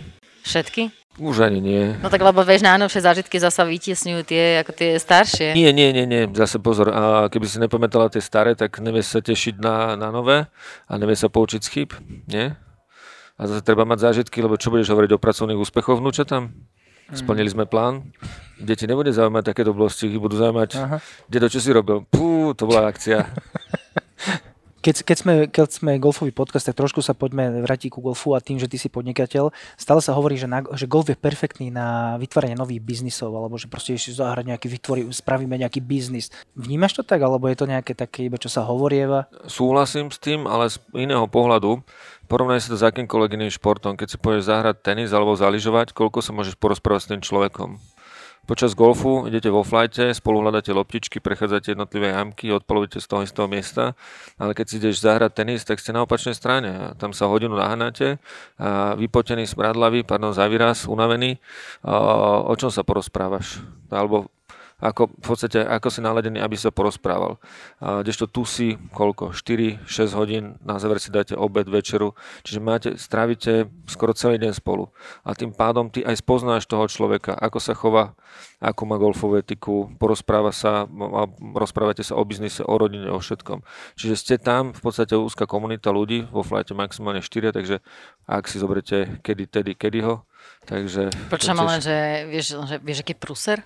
Všetky? 0.47 1.00
Už 1.19 1.43
ani 1.43 1.59
nie. 1.59 1.99
No 1.99 2.07
tak 2.07 2.23
lebo 2.23 2.39
vieš, 2.39 2.63
najnovšie 2.63 3.03
zážitky 3.03 3.35
zasa 3.35 3.67
vytiesňujú 3.67 4.23
tie, 4.23 4.63
ako 4.63 4.71
tie 4.71 4.95
staršie. 4.95 5.51
Nie, 5.59 5.75
nie, 5.75 5.91
nie, 5.91 6.07
nie, 6.07 6.23
zase 6.31 6.55
pozor, 6.63 6.87
a 6.87 7.27
keby 7.27 7.45
si 7.51 7.59
nepamätala 7.59 8.07
tie 8.07 8.23
staré, 8.23 8.55
tak 8.55 8.79
nevie 8.79 9.03
sa 9.03 9.19
tešiť 9.19 9.59
na, 9.59 9.99
na 9.99 10.07
nové 10.07 10.47
a 10.87 10.93
nevie 10.95 11.19
sa 11.19 11.27
poučiť 11.27 11.61
z 11.61 11.67
chyb, 11.67 11.89
nie? 12.31 12.55
A 13.35 13.41
zase 13.43 13.59
treba 13.59 13.83
mať 13.83 14.07
zážitky, 14.07 14.39
lebo 14.39 14.55
čo 14.55 14.71
budeš 14.71 14.87
hovoriť 14.87 15.11
o 15.11 15.19
pracovných 15.19 15.59
úspechoch 15.59 15.99
vnúčatám? 15.99 16.47
Splnili 17.11 17.51
sme 17.51 17.67
plán. 17.67 18.15
Deti 18.55 18.87
nebude 18.87 19.11
zaujímať 19.11 19.51
také 19.51 19.67
doblosti, 19.67 20.07
ich 20.07 20.21
budú 20.21 20.39
zaujímať, 20.39 20.69
Aha. 20.79 20.97
dedo, 21.27 21.51
čo 21.51 21.59
si 21.59 21.75
robil? 21.75 22.07
Pú, 22.07 22.55
to 22.55 22.63
bola 22.63 22.87
akcia. 22.87 23.27
Keď, 24.81 25.05
keď, 25.05 25.17
sme, 25.17 25.33
keď 25.45 25.69
sme 25.69 25.91
golfový 26.01 26.33
podcast, 26.33 26.65
tak 26.65 26.73
trošku 26.73 27.05
sa 27.05 27.13
poďme 27.13 27.61
vrátiť 27.61 27.93
ku 27.93 28.01
golfu 28.01 28.33
a 28.33 28.41
tým, 28.41 28.57
že 28.57 28.65
ty 28.65 28.81
si 28.81 28.89
podnikateľ, 28.89 29.53
stále 29.77 30.01
sa 30.01 30.17
hovorí, 30.17 30.41
že, 30.41 30.49
na, 30.49 30.65
že 30.73 30.89
golf 30.89 31.05
je 31.05 31.13
perfektný 31.13 31.69
na 31.69 32.17
vytváranie 32.17 32.57
nových 32.57 32.81
biznisov, 32.81 33.29
alebo 33.29 33.61
že 33.61 33.69
proste 33.69 33.93
si 34.01 34.09
zahrať 34.09 34.49
nejaký, 34.49 34.67
vytvorí, 34.73 35.01
spravíme 35.13 35.53
nejaký 35.53 35.85
biznis. 35.85 36.33
Vnímaš 36.57 36.97
to 36.97 37.05
tak, 37.05 37.21
alebo 37.21 37.45
je 37.45 37.61
to 37.61 37.69
nejaké 37.69 37.93
také 37.93 38.25
iba, 38.25 38.41
čo 38.41 38.49
sa 38.49 38.65
hovorieva? 38.65 39.29
Súhlasím 39.45 40.09
s 40.09 40.17
tým, 40.17 40.49
ale 40.49 40.73
z 40.73 40.81
iného 40.97 41.29
pohľadu. 41.29 41.85
Porovnaj 42.25 42.63
si 42.63 42.71
to 42.71 42.79
s 42.79 42.87
akýmkoľvek 42.87 43.35
iným 43.37 43.51
športom. 43.51 43.99
Keď 43.99 44.07
si 44.07 44.17
pôjdeš 44.17 44.47
zahrať 44.47 44.81
tenis 44.81 45.11
alebo 45.11 45.35
zaližovať, 45.35 45.91
koľko 45.91 46.23
sa 46.23 46.31
môžeš 46.31 46.55
porozprávať 46.55 47.01
s 47.05 47.09
tým 47.11 47.21
človekom. 47.21 47.75
Počas 48.41 48.73
golfu 48.73 49.29
idete 49.29 49.53
vo 49.53 49.61
flajte, 49.61 50.17
spolu 50.17 50.41
hľadáte 50.41 50.73
loptičky, 50.73 51.21
prechádzate 51.21 51.77
jednotlivé 51.77 52.09
jamky, 52.09 52.49
odpalujete 52.49 52.97
z 52.97 53.07
toho 53.07 53.21
istého 53.21 53.45
miesta, 53.45 53.93
ale 54.41 54.57
keď 54.57 54.65
si 54.65 54.75
ideš 54.81 55.05
zahrať 55.05 55.31
tenis, 55.37 55.61
tak 55.61 55.77
ste 55.77 55.93
na 55.93 56.01
opačnej 56.01 56.33
strane. 56.33 56.97
Tam 56.97 57.13
sa 57.13 57.29
hodinu 57.29 57.53
naháňate 57.53 58.17
a 58.57 58.97
vypotený, 58.97 59.45
smradlavý, 59.45 60.01
pardon, 60.01 60.33
za 60.33 60.49
výraz, 60.49 60.89
unavený. 60.89 61.37
A 61.85 61.93
o 62.41 62.53
čom 62.57 62.73
sa 62.73 62.81
porozprávaš? 62.81 63.61
Alebo 63.93 64.33
ako, 64.81 65.13
v 65.13 65.25
podstate, 65.25 65.61
ako 65.61 65.87
si 65.93 66.01
naladený, 66.01 66.41
aby 66.41 66.57
sa 66.57 66.73
porozprával. 66.73 67.37
A 67.77 68.01
kdežto 68.01 68.25
tu 68.25 68.43
si 68.43 68.75
koľko? 68.91 69.37
4-6 69.37 69.85
hodín, 70.17 70.57
na 70.65 70.81
záver 70.81 70.97
si 70.97 71.13
dáte 71.13 71.37
obed, 71.37 71.69
večeru, 71.69 72.17
čiže 72.41 72.59
máte, 72.59 72.89
strávite 72.97 73.69
skoro 73.85 74.17
celý 74.17 74.41
deň 74.41 74.57
spolu. 74.57 74.89
A 75.21 75.37
tým 75.37 75.53
pádom 75.53 75.93
ty 75.93 76.01
aj 76.01 76.17
spoznáš 76.19 76.65
toho 76.65 76.89
človeka, 76.89 77.37
ako 77.37 77.57
sa 77.61 77.77
chová, 77.77 78.17
ako 78.57 78.81
má 78.89 78.97
golfovú 78.97 79.37
etiku, 79.37 79.93
porozpráva 80.01 80.49
sa, 80.49 80.89
rozprávate 81.53 82.01
sa 82.01 82.17
o 82.17 82.25
biznise, 82.25 82.65
o 82.65 82.73
rodine, 82.73 83.13
o 83.13 83.21
všetkom. 83.21 83.61
Čiže 83.95 84.15
ste 84.17 84.35
tam 84.41 84.73
v 84.73 84.81
podstate 84.81 85.13
úzka 85.13 85.45
komunita 85.45 85.93
ľudí, 85.93 86.25
vo 86.33 86.41
flighte 86.41 86.73
maximálne 86.73 87.21
4, 87.21 87.53
takže 87.53 87.85
ak 88.25 88.49
si 88.49 88.57
zoberete 88.57 89.21
kedy, 89.21 89.43
tedy, 89.45 89.71
kedy 89.77 89.99
ho, 90.01 90.25
takže... 90.65 91.13
Tiež... 91.29 91.53
len, 91.53 91.81
že 91.81 91.97
vieš, 92.25 92.57
že 92.65 92.75
vieš, 92.81 93.05
aký 93.05 93.13
pruser? 93.13 93.61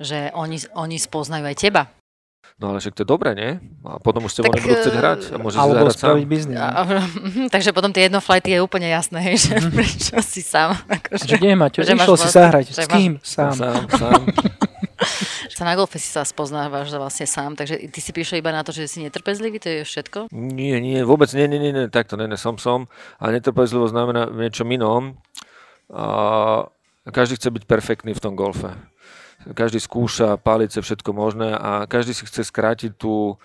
Že 0.00 0.32
oni, 0.32 0.56
oni 0.72 0.96
spoznajú 0.96 1.44
aj 1.44 1.56
teba. 1.58 1.82
No 2.60 2.70
ale 2.70 2.78
však 2.78 2.94
to 2.94 3.02
je 3.02 3.08
dobré, 3.08 3.30
nie? 3.34 3.50
A 3.82 3.98
potom 3.98 4.28
už 4.28 4.38
ste 4.38 4.40
Tak, 4.44 4.54
tak, 4.54 4.60
nebudú 4.60 4.74
chcieť 4.76 4.94
eh, 4.94 5.00
hrať 5.02 5.20
a 5.32 5.36
môže 5.40 5.56
si 5.56 5.62
Alebo 5.62 5.82
zahrať 5.82 5.96
spraviť 5.98 6.24
biznis. 6.30 6.58
A, 6.60 6.68
takže 7.48 7.70
potom 7.74 7.90
tie 7.90 8.06
jedno 8.06 8.20
flighty 8.22 8.54
je 8.54 8.60
úplne 8.62 8.86
jasné, 8.86 9.18
hej, 9.24 9.36
že 9.40 9.54
Mhm. 9.58 9.70
prečo 9.72 10.16
si 10.22 10.42
sám. 10.44 10.76
Že 10.78 10.94
Akože, 10.94 11.34
kde 11.42 11.48
máte? 11.58 11.78
Že 11.82 11.94
Išiel 11.96 12.16
si 12.18 12.28
zahrať. 12.28 12.64
že 12.70 12.74
S 12.76 12.86
kým? 12.86 13.12
Sám. 13.24 13.52
Sám, 13.56 13.82
sám. 13.90 14.20
sa 15.62 15.64
na 15.66 15.74
golfe 15.74 15.98
si 15.98 16.06
sa 16.10 16.22
spoznávaš 16.22 16.90
vlastne 16.90 17.26
sám, 17.26 17.54
takže 17.54 17.78
ty 17.90 17.98
si 17.98 18.10
píšeš 18.10 18.38
iba 18.38 18.50
na 18.50 18.62
to, 18.62 18.70
že 18.70 18.86
si 18.86 18.98
netrpezlivý, 19.02 19.58
to 19.62 19.70
je 19.70 19.82
všetko? 19.86 20.30
Nie, 20.34 20.78
nie, 20.82 21.02
vôbec 21.06 21.30
nie, 21.34 21.46
nie, 21.46 21.58
nie, 21.58 21.70
nie 21.70 21.86
takto, 21.86 22.18
nie, 22.18 22.26
nie, 22.26 22.38
som 22.38 22.58
som. 22.58 22.86
A 23.18 23.30
netrpezlivo 23.30 23.86
znamená 23.86 24.26
v 24.26 24.46
niečom 24.46 24.66
inom. 24.70 25.18
A 25.90 26.66
každý 27.10 27.38
chce 27.38 27.50
byť 27.50 27.64
perfektný 27.66 28.10
v 28.14 28.22
tom 28.22 28.34
golfe. 28.34 28.74
Každý 29.50 29.82
skúša 29.82 30.38
palice, 30.38 30.78
všetko 30.78 31.10
možné 31.10 31.50
a 31.54 31.90
každý 31.90 32.14
si 32.14 32.22
chce 32.22 32.46
skrátiť 32.46 32.94
tú, 32.94 33.36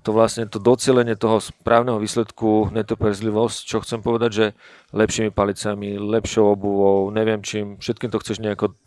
to 0.00 0.10
vlastne 0.14 0.48
to 0.48 0.56
docelenie 0.56 1.18
toho 1.18 1.42
správneho 1.42 2.00
výsledku, 2.00 2.72
netrpezlivosť, 2.72 3.58
čo 3.66 3.82
chcem 3.84 4.00
povedať, 4.00 4.30
že 4.32 4.46
lepšími 4.96 5.34
palicami, 5.34 6.00
lepšou 6.00 6.56
obuvou, 6.56 7.10
neviem 7.12 7.42
čím, 7.42 7.76
všetkým 7.76 8.08
to 8.08 8.22
chceš 8.22 8.40
nejako 8.40 8.78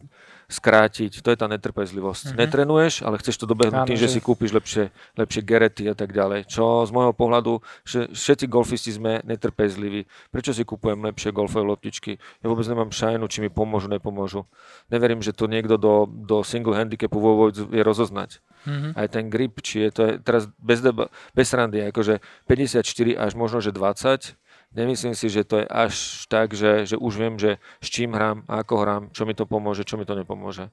skrátiť, 0.50 1.22
to 1.22 1.30
je 1.30 1.38
tá 1.38 1.46
netrpezlivosť. 1.46 2.34
Mm-hmm. 2.34 2.40
Netrenuješ, 2.42 2.94
ale 3.06 3.22
chceš 3.22 3.38
to 3.38 3.46
dobehnúť 3.46 3.86
Áno, 3.86 3.90
tým, 3.94 4.02
že 4.02 4.10
že- 4.10 4.18
si 4.18 4.20
kúpiš 4.20 4.52
lepšie, 4.52 4.90
lepšie 5.14 5.42
gerety 5.46 5.86
a 5.86 5.94
tak 5.94 6.10
ďalej. 6.10 6.50
Čo 6.50 6.84
z 6.84 6.92
môjho 6.92 7.14
pohľadu, 7.14 7.62
že 7.86 8.10
všetci 8.10 8.50
golfisti 8.50 8.90
sme 8.90 9.22
netrpezliví. 9.22 10.10
Prečo 10.34 10.52
si 10.52 10.66
kúpujem 10.66 11.06
lepšie 11.06 11.30
golfové 11.30 11.70
loptičky? 11.70 12.18
Ja 12.42 12.50
vôbec 12.50 12.66
nemám 12.66 12.90
šajnu, 12.90 13.30
či 13.30 13.46
mi 13.46 13.54
pomôžu, 13.54 13.94
nepomôžu. 13.94 14.50
Neverím, 14.90 15.22
že 15.22 15.38
to 15.38 15.46
niekto 15.46 15.78
do, 15.78 16.10
do 16.10 16.42
single 16.42 16.74
handicapu 16.74 17.22
Vojcu 17.22 17.70
vie 17.70 17.86
rozoznať. 17.86 18.42
Mhm. 18.66 18.98
Aj 18.98 19.08
ten 19.08 19.30
grip, 19.30 19.62
či 19.62 19.88
je 19.88 19.90
to 19.94 20.02
je, 20.04 20.12
teraz 20.20 20.50
bez, 20.60 20.82
deba, 20.82 21.14
bez 21.32 21.48
randy, 21.54 21.80
akože 21.94 22.20
54 22.50 23.16
až 23.16 23.32
možno, 23.38 23.62
že 23.62 23.72
20, 23.72 24.36
Nemyslím 24.70 25.18
si, 25.18 25.34
že 25.34 25.42
to 25.42 25.62
je 25.62 25.66
až 25.66 26.26
tak, 26.30 26.54
že, 26.54 26.86
že 26.86 26.96
už 26.96 27.14
viem, 27.18 27.36
že 27.42 27.58
s 27.82 27.88
čím 27.90 28.14
hrám, 28.14 28.46
ako 28.46 28.74
hrám, 28.78 29.04
čo 29.10 29.26
mi 29.26 29.34
to 29.34 29.50
pomôže, 29.50 29.82
čo 29.82 29.98
mi 29.98 30.06
to 30.06 30.14
nepomôže. 30.14 30.70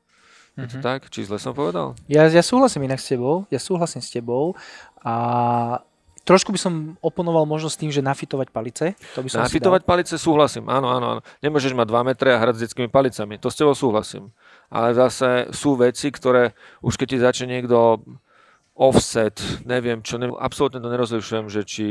Je 0.56 0.68
to 0.68 0.80
tak? 0.80 1.08
Či 1.12 1.28
zle 1.28 1.36
som 1.36 1.52
povedal? 1.52 1.92
Ja, 2.08 2.24
ja 2.28 2.40
súhlasím 2.40 2.88
inak 2.88 3.00
s 3.00 3.12
tebou, 3.12 3.44
ja 3.52 3.60
súhlasím 3.60 4.00
s 4.00 4.08
tebou 4.08 4.56
a 5.04 5.14
trošku 6.24 6.48
by 6.48 6.60
som 6.60 6.96
oponoval 7.04 7.44
možno 7.44 7.68
s 7.68 7.76
tým, 7.76 7.92
že 7.92 8.00
nafitovať 8.00 8.48
palice. 8.48 8.96
To 9.16 9.20
by 9.20 9.28
som 9.28 9.44
Nafitovať 9.44 9.84
palice 9.84 10.16
súhlasím, 10.16 10.72
áno, 10.72 10.88
áno, 10.88 11.06
áno. 11.16 11.20
Nemôžeš 11.44 11.76
mať 11.76 11.92
2 11.92 12.08
metre 12.08 12.32
a 12.32 12.40
hrať 12.40 12.56
s 12.56 12.62
detskými 12.68 12.88
palicami, 12.88 13.36
to 13.36 13.52
s 13.52 13.56
tebou 13.56 13.76
súhlasím. 13.76 14.32
Ale 14.72 14.96
zase 14.96 15.52
sú 15.52 15.76
veci, 15.76 16.08
ktoré 16.08 16.56
už 16.80 16.96
keď 16.96 17.06
ti 17.08 17.18
začne 17.20 17.46
niekto 17.60 18.00
offset, 18.76 19.40
neviem 19.64 20.04
čo, 20.04 20.20
neviem, 20.20 20.36
absolútne 20.36 20.84
to 20.84 20.92
nerozlišujem, 20.92 21.48
že 21.48 21.62
či 21.64 21.86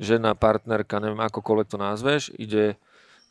žena, 0.00 0.32
partnerka, 0.32 0.96
neviem 0.96 1.20
akokoľvek 1.20 1.68
to 1.68 1.76
nazveš, 1.76 2.32
ide, 2.40 2.80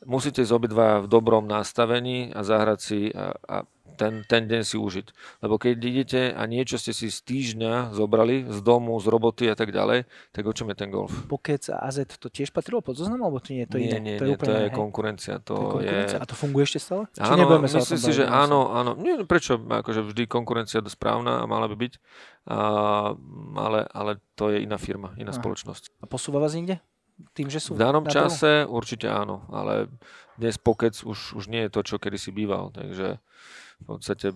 musíte 0.06 0.46
ísť 0.46 0.54
obidva 0.54 1.02
v 1.02 1.10
dobrom 1.10 1.50
nastavení 1.50 2.30
a 2.30 2.46
zahrať 2.46 2.80
si 2.80 3.10
a, 3.10 3.34
a 3.50 3.66
ten, 4.02 4.26
ten 4.26 4.50
deň 4.50 4.62
si 4.66 4.82
užiť. 4.82 5.08
Lebo 5.46 5.62
keď 5.62 5.78
idete 5.78 6.22
a 6.34 6.42
niečo 6.50 6.82
ste 6.82 6.90
si 6.90 7.14
z 7.14 7.22
týždňa 7.22 7.94
zobrali, 7.94 8.50
z 8.50 8.60
domu, 8.66 8.98
z 8.98 9.06
roboty 9.06 9.46
a 9.46 9.54
tak 9.54 9.70
ďalej, 9.70 10.10
tak 10.34 10.44
o 10.50 10.54
čom 10.58 10.74
je 10.74 10.76
ten 10.82 10.90
golf? 10.90 11.14
Pokec 11.30 11.70
a 11.70 11.86
AZ 11.86 12.02
to 12.18 12.34
tiež 12.34 12.50
patrilo 12.50 12.82
pod 12.82 12.98
zoznam, 12.98 13.22
alebo 13.22 13.38
to 13.38 13.54
nie? 13.54 13.70
To 13.70 13.78
nie, 13.78 13.94
iné? 13.94 14.00
nie, 14.02 14.16
to 14.18 14.26
nie, 14.26 14.34
úplne 14.34 14.50
to 14.50 14.54
je 14.58 14.66
hej? 14.66 14.74
konkurencia. 14.74 15.34
To, 15.46 15.54
To 15.54 15.54
je 15.54 15.62
je, 15.62 15.70
konkurencia? 15.70 16.18
A 16.18 16.26
to 16.26 16.34
funguje 16.34 16.64
ešte 16.66 16.80
stále? 16.82 17.06
Či 17.14 17.22
Áno, 17.22 17.44
sa 17.46 17.78
myslím 17.78 18.00
si, 18.02 18.12
že 18.18 18.26
áno, 18.26 18.74
áno. 18.74 18.98
Nie, 18.98 19.22
no 19.22 19.30
prečo? 19.30 19.62
Akože 19.62 20.02
vždy 20.02 20.26
konkurencia 20.26 20.82
je 20.82 20.90
správna 20.90 21.46
a 21.46 21.46
mala 21.46 21.70
by 21.70 21.78
byť. 21.78 21.94
A, 22.50 22.58
ale, 23.54 23.86
ale 23.86 24.12
to 24.34 24.50
je 24.50 24.66
iná 24.66 24.82
firma, 24.82 25.14
iná 25.22 25.30
Aha. 25.30 25.38
spoločnosť. 25.38 26.02
A 26.02 26.10
posúva 26.10 26.42
vás 26.42 26.58
niekde? 26.58 26.82
Tým, 27.38 27.54
že 27.54 27.62
sú 27.62 27.78
V 27.78 27.82
danom 27.86 28.02
čase 28.10 28.66
určite 28.66 29.06
áno, 29.06 29.46
ale 29.54 29.94
dnes 30.42 30.58
pokec 30.58 30.98
už, 31.06 31.38
už 31.38 31.46
nie 31.54 31.70
je 31.70 31.74
to, 31.74 31.86
čo 31.86 32.02
kedysi 32.02 32.34
býval. 32.34 32.74
Takže 32.74 33.22
v 33.82 33.98
podstate 33.98 34.30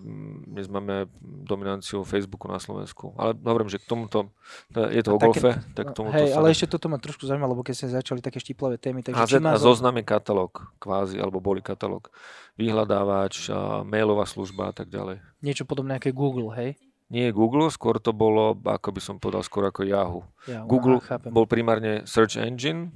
dnes 0.46 0.66
máme 0.66 1.06
dominanciu 1.22 2.02
Facebooku 2.02 2.50
na 2.50 2.58
Slovensku. 2.58 3.14
Ale 3.14 3.38
hovorím, 3.38 3.70
že 3.70 3.78
k 3.78 3.86
tomuto, 3.86 4.34
to 4.74 4.90
je 4.90 5.02
to 5.06 5.14
o 5.14 5.18
golfe, 5.22 5.54
tak 5.72 5.90
k 5.90 5.92
tomuto 5.94 6.18
Hej, 6.18 6.34
sa 6.34 6.42
ale 6.42 6.50
ešte 6.50 6.66
toto 6.66 6.90
ma 6.90 6.98
trošku 6.98 7.24
zaujímalo, 7.24 7.54
lebo 7.54 7.62
keď 7.62 7.74
ste 7.74 7.86
začali 7.94 8.18
také 8.18 8.42
štiplavé 8.42 8.76
témy, 8.76 9.06
takže 9.06 9.18
AZ 9.18 9.32
a 9.38 9.54
zo- 9.56 9.72
zoznam 9.72 9.96
je 10.02 10.04
katalóg, 10.04 10.74
kvázi, 10.82 11.16
alebo 11.22 11.38
boli 11.38 11.62
katalóg. 11.62 12.10
Vyhľadávač, 12.58 13.48
mailová 13.86 14.26
služba 14.26 14.70
a 14.70 14.74
tak 14.74 14.90
ďalej. 14.90 15.22
niečo 15.40 15.62
podobné 15.62 15.96
ako 16.02 16.10
Google, 16.10 16.50
hej? 16.58 16.74
Nie 17.06 17.30
Google, 17.30 17.70
skôr 17.70 18.02
to 18.02 18.10
bolo, 18.10 18.58
ako 18.66 18.90
by 18.90 19.00
som 19.00 19.16
povedal, 19.22 19.46
skôr 19.46 19.62
ako 19.70 19.86
Yahoo. 19.86 20.26
Ja, 20.50 20.66
Google 20.66 20.98
aha, 20.98 21.14
chápem. 21.14 21.30
bol 21.30 21.46
primárne 21.46 22.02
search 22.02 22.34
engine, 22.34 22.90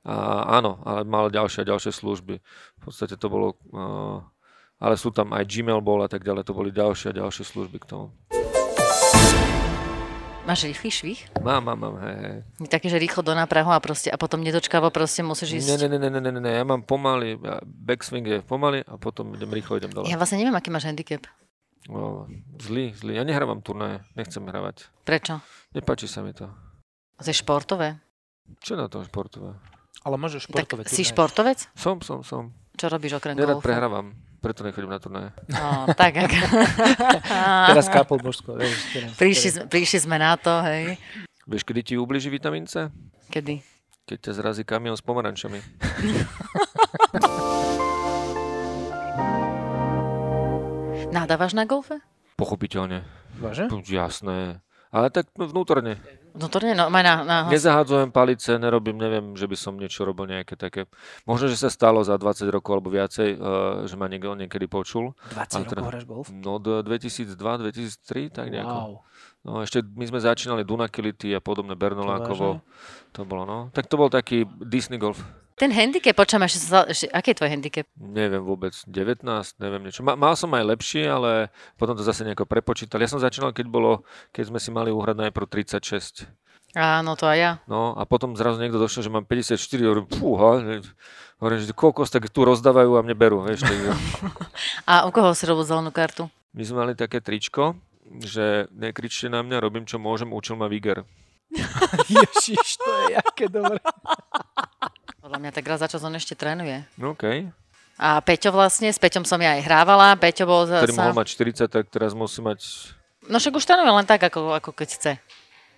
a 0.00 0.48
áno, 0.56 0.80
ale 0.80 1.04
mal 1.04 1.28
ďalšie 1.28 1.60
a 1.60 1.68
ďalšie 1.68 1.92
služby. 1.92 2.40
V 2.40 2.80
podstate 2.80 3.20
to 3.20 3.28
bolo, 3.28 3.60
uh, 3.76 4.24
ale 4.80 4.96
sú 4.96 5.10
tam 5.10 5.30
aj 5.30 5.44
Gmail 5.44 5.78
bol 5.78 6.00
a 6.00 6.08
tak 6.08 6.20
ďalej, 6.20 6.42
to 6.42 6.52
boli 6.52 6.70
ďalšie 6.70 7.12
a 7.12 7.18
ďalšie 7.20 7.44
služby 7.44 7.78
k 7.78 7.86
tomu. 7.86 8.06
Máš 10.40 10.66
rýchly 10.66 10.90
švih? 10.90 11.20
Mám, 11.38 11.62
mám, 11.62 11.78
mám, 11.78 11.94
hej, 12.00 12.16
hej. 12.16 12.38
Taký, 12.66 12.88
že 12.88 12.98
rýchlo 12.98 13.22
do 13.22 13.30
náprahu 13.30 13.70
a, 13.70 13.78
proste, 13.78 14.08
a 14.08 14.16
potom 14.16 14.40
nedočkavo 14.40 14.88
proste 14.88 15.22
musíš 15.22 15.62
ísť. 15.62 15.68
Ne, 15.68 15.86
ne, 15.86 15.98
ne, 16.00 16.08
ne, 16.10 16.18
ne, 16.18 16.30
ne, 16.32 16.40
ne, 16.40 16.50
ja 16.50 16.64
mám 16.64 16.82
pomaly, 16.82 17.38
ja- 17.38 17.60
backswing 17.62 18.24
je 18.24 18.38
pomaly 18.42 18.82
a 18.82 18.96
potom 18.96 19.30
idem 19.30 19.46
rýchlo, 19.46 19.78
idem 19.78 19.92
dole. 19.92 20.08
Ja 20.08 20.16
vlastne 20.16 20.40
neviem, 20.40 20.56
aký 20.56 20.72
máš 20.72 20.88
handicap. 20.88 21.28
No, 21.86 22.24
zlý, 22.58 22.92
zlý. 22.92 23.14
Ja 23.14 23.22
nehrávam 23.22 23.60
turnaje, 23.60 24.00
nechcem 24.12 24.42
hravať. 24.42 24.90
Prečo? 25.00 25.38
Nepáči 25.70 26.04
sa 26.04 26.20
mi 26.20 26.32
to. 26.32 26.48
To 27.16 27.24
je 27.24 27.36
športové. 27.36 28.00
Čo 28.58 28.74
na 28.74 28.88
tom 28.88 29.04
športové? 29.04 29.54
Ale 30.00 30.16
môžeš 30.16 30.48
Tak 30.48 30.66
športové. 30.66 30.82
si 30.88 31.04
športovec? 31.04 31.58
Som, 31.76 32.00
som, 32.00 32.20
som. 32.20 32.50
Čo 32.74 32.88
robíš 32.88 33.12
okrem 33.14 33.36
Nerad 33.36 33.60
golfu? 33.60 33.68
prehrávam, 33.68 34.16
preto 34.40 34.64
nechodím 34.64 34.90
na 34.90 34.98
turnaje. 34.98 35.30
No, 35.52 35.84
tak, 35.92 36.16
ak... 36.16 36.32
Teraz 37.70 37.86
kápol 37.92 38.18
božsko, 38.18 38.56
vieš. 38.56 38.80
Teraz, 38.90 39.12
prišli, 39.20 39.48
sme- 39.52 39.66
prišli 39.68 39.98
sme 40.00 40.16
na 40.16 40.34
to, 40.40 40.64
hej. 40.64 40.96
Vieš, 41.44 41.62
kedy 41.68 41.80
ti 41.84 41.94
ubliží 42.00 42.32
vitamín 42.32 42.64
C? 42.64 42.88
Kedy? 43.28 43.60
Keď 44.08 44.18
ťa 44.18 44.32
zrazí 44.34 44.62
kamión 44.64 44.96
s 44.96 45.04
pomarančami. 45.04 45.60
Nadávaš 51.10 51.58
na 51.58 51.66
golfe? 51.66 51.98
Pochopiteľne. 52.38 53.02
Váže? 53.42 53.66
Jasné. 53.68 54.62
Ale 54.90 55.06
tak 55.10 55.26
no, 56.32 56.46
vnútorne. 56.46 56.72
Vnútorne, 56.72 56.72
no, 56.74 56.84
aj 56.88 57.04
na, 57.04 57.14
na 57.22 57.36
Nezahádzujem 57.50 58.10
palice, 58.10 58.56
nerobím, 58.56 58.96
neviem, 58.96 59.34
že 59.34 59.46
by 59.46 59.56
som 59.58 59.74
niečo 59.74 60.06
robil 60.06 60.26
nejaké 60.30 60.54
také. 60.54 60.86
Možno, 61.26 61.50
že 61.50 61.58
sa 61.58 61.68
stalo 61.68 62.00
za 62.02 62.14
20 62.14 62.46
rokov 62.50 62.78
alebo 62.78 62.90
viacej, 62.90 63.28
uh, 63.36 63.84
že 63.84 63.94
ma 63.98 64.06
niekto 64.06 64.32
niekedy 64.34 64.70
počul. 64.70 65.12
20 65.34 65.36
Ale 65.36 65.62
rokov 65.62 65.70
teda- 65.70 65.82
hráš 65.86 66.04
golf? 66.06 66.26
No 66.30 66.62
do 66.62 66.82
2002, 66.82 67.34
2003, 67.34 68.30
tak 68.30 68.48
nejako. 68.48 68.74
Wow. 68.74 68.92
No 69.40 69.64
ešte 69.64 69.80
my 69.80 70.04
sme 70.04 70.20
začínali 70.20 70.68
Dunakility 70.68 71.32
a 71.32 71.40
podobné 71.40 71.72
Bernolákovo. 71.72 72.60
vážne? 72.60 73.12
To 73.16 73.24
bolo, 73.24 73.42
no. 73.48 73.58
Tak 73.72 73.88
to 73.88 73.96
bol 73.96 74.12
taký 74.12 74.44
Disney 74.60 75.00
golf. 75.00 75.18
Ten 75.60 75.76
handicap, 75.76 76.16
počujem, 76.16 76.48
ešte, 76.48 77.04
aký 77.12 77.36
je 77.36 77.36
tvoj 77.36 77.50
handicap? 77.52 77.84
Neviem 78.00 78.40
vôbec, 78.40 78.72
19, 78.88 79.20
neviem 79.60 79.82
niečo. 79.84 80.00
Ma, 80.00 80.16
mal 80.16 80.32
som 80.32 80.48
aj 80.56 80.64
lepšie, 80.64 81.04
ale 81.04 81.52
potom 81.76 81.92
to 81.92 82.00
zase 82.00 82.24
nejako 82.24 82.48
prepočítal. 82.48 82.96
Ja 82.96 83.12
som 83.12 83.20
začínal, 83.20 83.52
keď 83.52 83.68
bolo, 83.68 84.08
keď 84.32 84.48
sme 84.48 84.56
si 84.56 84.72
mali 84.72 84.88
uhrať 84.88 85.28
najprv 85.28 85.44
36. 85.52 86.24
Áno, 86.72 87.12
to 87.12 87.28
aj 87.28 87.36
ja. 87.36 87.52
No 87.68 87.92
a 87.92 88.08
potom 88.08 88.40
zrazu 88.40 88.56
niekto 88.56 88.80
došiel, 88.80 89.04
že 89.04 89.12
mám 89.12 89.28
54, 89.28 89.60
hovorím, 89.84 90.08
fúha, 90.08 90.64
že- 90.64 90.96
hovorím, 91.44 91.60
že 91.60 91.76
kokos, 91.76 92.08
tak 92.08 92.32
tu 92.32 92.40
rozdávajú 92.40 92.96
a 92.96 93.04
mne 93.04 93.12
berú, 93.12 93.44
vieš. 93.44 93.60
Takže 93.60 93.92
A 94.96 95.04
u 95.04 95.12
koho 95.12 95.36
si 95.36 95.44
robil 95.44 95.68
zelenú 95.68 95.92
kartu? 95.92 96.32
my 96.56 96.62
sme 96.64 96.76
mali 96.88 96.92
také 96.96 97.20
tričko, 97.20 97.76
že 98.24 98.64
nekričte 98.72 99.28
na 99.28 99.44
mňa, 99.44 99.60
robím 99.60 99.84
čo 99.84 100.00
môžem, 100.00 100.32
učil 100.32 100.56
ma 100.56 100.72
Viger. 100.72 101.04
Ježiš, 102.08 102.80
to 102.80 102.90
je 103.12 103.20
aké 103.20 103.44
dobré. 103.52 103.76
Podľa 105.30 105.46
mňa 105.46 105.52
tak 105.54 105.62
raz 105.70 105.78
za 105.78 105.86
čas 105.86 106.02
on 106.02 106.10
ešte 106.18 106.34
trénuje. 106.34 106.82
No. 106.98 107.14
A 108.02 108.18
Peťo 108.18 108.50
vlastne, 108.50 108.90
s 108.90 108.98
Peťom 108.98 109.22
som 109.22 109.38
ja 109.38 109.54
aj 109.54 109.62
hrávala, 109.62 110.18
Peťo 110.18 110.42
bol 110.42 110.66
Ktorý 110.66 110.98
mohol 110.98 111.14
mať 111.14 111.38
40, 111.38 111.70
tak 111.70 111.86
teraz 111.86 112.18
musí 112.18 112.42
mať 112.42 112.58
No 113.30 113.38
však 113.38 113.54
už 113.54 113.62
trénuje 113.62 113.94
len 113.94 114.10
tak, 114.10 114.26
ako, 114.26 114.58
ako 114.58 114.74
keď 114.74 114.88
chce. 114.90 115.12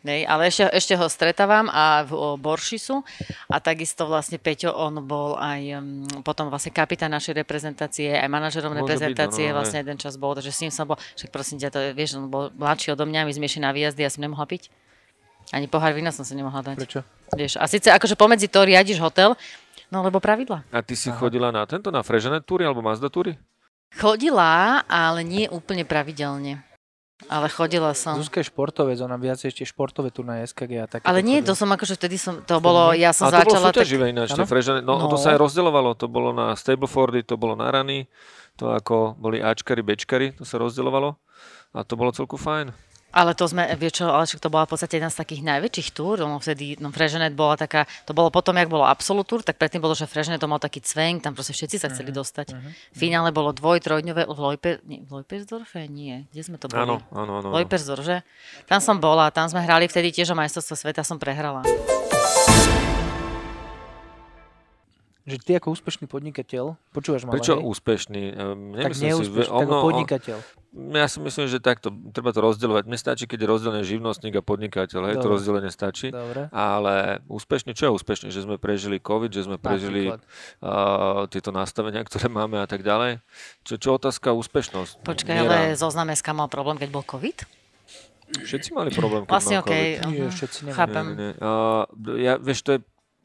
Nej, 0.09 0.25
ale 0.25 0.49
ešte, 0.49 0.65
ešte 0.73 0.95
ho 0.97 1.05
stretávam 1.05 1.69
a 1.69 2.01
v 2.09 2.41
Boršisu 2.41 3.05
a 3.53 3.61
takisto 3.61 4.09
vlastne 4.09 4.41
Peťo, 4.41 4.73
on 4.73 5.05
bol 5.05 5.37
aj 5.37 5.61
um, 5.77 6.09
potom 6.25 6.49
vlastne 6.49 6.73
kapitán 6.73 7.13
našej 7.13 7.45
reprezentácie, 7.45 8.17
aj 8.17 8.27
manažerom 8.27 8.73
Môže 8.73 8.89
reprezentácie, 8.89 9.47
byť, 9.47 9.53
no, 9.53 9.57
vlastne 9.61 9.79
jeden 9.85 10.01
čas 10.01 10.17
bol, 10.17 10.33
takže 10.33 10.49
s 10.49 10.59
ním 10.65 10.73
som 10.73 10.89
bol, 10.89 10.97
však 10.97 11.29
prosím 11.29 11.61
ťa, 11.61 11.69
to 11.69 11.79
vieš, 11.93 12.19
on 12.19 12.33
bol 12.33 12.49
mladší 12.57 12.97
odo 12.97 13.05
mňa, 13.05 13.29
my 13.29 13.33
sme 13.37 13.47
na 13.63 13.71
výjazdy, 13.71 14.01
ja 14.03 14.11
som 14.11 14.25
nemohla 14.25 14.49
piť. 14.49 14.73
Ani 15.53 15.69
pohár 15.69 15.93
vína 15.93 16.09
som 16.09 16.25
si 16.25 16.33
nemohla 16.33 16.65
dať. 16.65 16.77
Prečo? 16.77 17.01
Vieš, 17.31 17.61
a 17.61 17.69
síce 17.69 17.93
akože 17.93 18.17
pomedzi 18.17 18.49
to 18.49 18.65
riadiš 18.65 18.97
hotel, 18.99 19.37
no 19.89 20.01
lebo 20.01 20.17
pravidla. 20.17 20.65
A 20.73 20.81
ty 20.81 20.97
si 20.97 21.13
chodila 21.13 21.53
na 21.53 21.69
tento, 21.69 21.93
na 21.93 22.01
Freženet 22.01 22.43
túry 22.43 22.65
alebo 22.65 22.81
Mazda 22.81 23.13
túry? 23.13 23.37
Chodila, 23.93 24.81
ale 24.89 25.21
nie 25.21 25.47
úplne 25.47 25.85
pravidelne. 25.85 26.65
Ale 27.31 27.47
chodila 27.47 27.95
som. 27.95 28.19
Zuzka 28.19 28.43
je 28.43 28.51
športovec, 28.51 28.99
ona 28.99 29.15
viac 29.15 29.39
ešte 29.39 29.63
športové 29.63 30.11
turnaje 30.11 30.43
SKG 30.51 30.73
a 30.75 30.87
také. 30.91 31.05
Ale 31.07 31.23
nie, 31.23 31.39
to 31.39 31.55
som 31.55 31.71
akože 31.71 31.95
vtedy 31.95 32.19
som, 32.19 32.43
to 32.43 32.59
bolo, 32.59 32.91
ja 32.97 33.15
som 33.15 33.31
A 33.31 33.39
to 33.39 33.47
bolo 33.47 33.63
začala... 33.63 33.71
tak- 33.71 33.87
ináč? 33.87 34.29
Freženet. 34.35 34.83
No, 34.83 34.99
No. 34.99 35.07
to 35.07 35.15
sa 35.15 35.31
aj 35.31 35.39
rozdeľovalo, 35.39 35.95
to 35.95 36.11
bolo 36.11 36.35
na 36.35 36.51
Stablefordy, 36.59 37.23
to 37.23 37.39
bolo 37.39 37.55
na 37.55 37.71
rany, 37.71 38.11
to 38.59 38.75
ako 38.75 39.15
boli 39.15 39.39
Ačkari, 39.39 39.87
Bčkari, 39.87 40.35
to 40.35 40.43
sa 40.43 40.59
rozdeľovalo. 40.59 41.15
A 41.73 41.87
to 41.87 41.95
bolo 41.95 42.11
celku 42.11 42.35
fajn. 42.35 42.75
Ale 43.12 43.37
to 43.37 43.45
sme, 43.45 43.69
vieš 43.76 44.00
čo, 44.00 44.09
ale 44.09 44.25
však 44.25 44.40
to 44.40 44.49
bola 44.49 44.64
v 44.64 44.73
podstate 44.73 44.97
jedna 44.97 45.12
z 45.12 45.21
takých 45.21 45.45
najväčších 45.45 45.88
túr, 45.92 46.25
no 46.25 46.40
vtedy, 46.40 46.81
no 46.81 46.88
Freženet 46.88 47.37
bola 47.37 47.61
taká, 47.61 47.85
to 48.09 48.16
bolo 48.16 48.33
potom, 48.33 48.57
jak 48.57 48.73
bolo 48.73 48.88
Absolut 48.88 49.28
Tour, 49.28 49.45
tak 49.45 49.61
predtým 49.61 49.85
bolo, 49.85 49.92
že 49.92 50.09
Freženet 50.09 50.40
to 50.40 50.49
mal 50.49 50.57
taký 50.57 50.81
cvenk, 50.81 51.21
tam 51.21 51.37
proste 51.37 51.52
všetci 51.52 51.76
sa 51.76 51.92
chceli 51.92 52.09
dostať. 52.11 52.57
V 52.57 52.97
finále 52.97 53.28
bolo 53.28 53.52
dvoj, 53.52 53.85
trojdňové, 53.85 54.25
v, 54.25 54.38
Lojpe, 54.40 54.71
nie, 54.88 55.04
v 55.04 55.11
Lojpersdorfe? 55.21 55.85
Nie, 55.92 56.25
kde 56.33 56.42
sme 56.42 56.57
to 56.57 56.73
boli? 56.73 56.88
Áno, 56.88 57.04
áno, 57.12 57.45
áno. 57.45 57.49
áno. 57.52 57.57
Lojpersdorf, 57.61 58.00
že? 58.00 58.25
Tam 58.64 58.81
som 58.81 58.97
bola, 58.97 59.28
tam 59.28 59.45
sme 59.47 59.61
hrali 59.61 59.85
vtedy 59.87 60.09
tiež 60.09 60.33
o 60.33 60.37
majstrovstvo 60.38 60.75
sveta, 60.75 61.04
som 61.04 61.21
prehrala. 61.21 61.62
Že 65.23 65.37
ty 65.38 65.50
ako 65.55 65.71
úspešný 65.71 66.07
podnikateľ, 66.07 66.75
počúvaš 66.91 67.23
ma, 67.23 67.31
Prečo 67.31 67.55
hej? 67.55 67.62
úspešný? 67.62 68.23
Ehm, 68.29 68.75
Tak 68.75 68.91
si, 68.91 69.07
neúspešný, 69.07 69.49
o 69.49 69.59
tak 69.61 69.67
mno- 69.67 69.79
o- 69.79 69.87
podnikateľ. 69.87 70.38
Ja 70.73 71.05
si 71.05 71.21
myslím, 71.21 71.47
že 71.47 71.61
takto, 71.61 71.93
treba 72.11 72.33
to 72.33 72.41
rozdielovať. 72.41 72.85
Mne 72.85 72.97
stačí, 72.97 73.25
keď 73.25 73.38
je 73.38 73.47
rozdelený 73.47 73.85
živnostník 73.85 74.33
a 74.33 74.43
podnikateľ, 74.43 75.00
hej, 75.05 75.17
to 75.17 75.29
rozdelenie 75.29 75.69
stačí. 75.69 76.09
Dobre. 76.09 76.49
Ale 76.49 77.21
úspešný, 77.29 77.71
čo 77.71 77.87
je 77.87 77.93
úspešný? 77.93 78.29
Že 78.29 78.41
sme 78.43 78.57
prežili 78.57 78.97
COVID, 78.97 79.29
že 79.29 79.45
sme 79.45 79.57
prežili 79.57 80.09
uh, 80.09 80.19
tieto 81.29 81.50
nastavenia, 81.50 82.02
ktoré 82.02 82.26
máme 82.26 82.57
a 82.57 82.67
tak 82.67 82.81
ďalej. 82.81 83.21
Čo, 83.62 83.75
čo 83.76 83.88
otázka 83.95 84.33
úspešnosť? 84.33 85.05
Počkaj, 85.05 85.35
Miera. 85.37 85.47
ale 85.69 85.76
zozname 85.76 86.12
SK 86.12 86.33
mal 86.33 86.49
problém, 86.49 86.76
keď 86.76 86.88
bol 86.91 87.05
COVID? 87.05 87.62
Všetci 88.33 88.73
mali 88.73 88.88
problém, 88.91 89.23
keď 89.23 89.31
Vlastne 89.31 89.57
mal 89.57 89.62
okej. 89.62 89.87
COVID. 89.93 90.09
Nie, 90.09 90.26
všetci. 90.33 90.59
Chápem. 90.73 91.05
Nie, 91.07 91.12
nie, 91.12 91.31
nie. 91.31 91.33
Uh, 91.37 91.85
ja, 92.17 92.35
vieš, 92.38 92.64
to 92.64 92.71
je, 92.73 92.79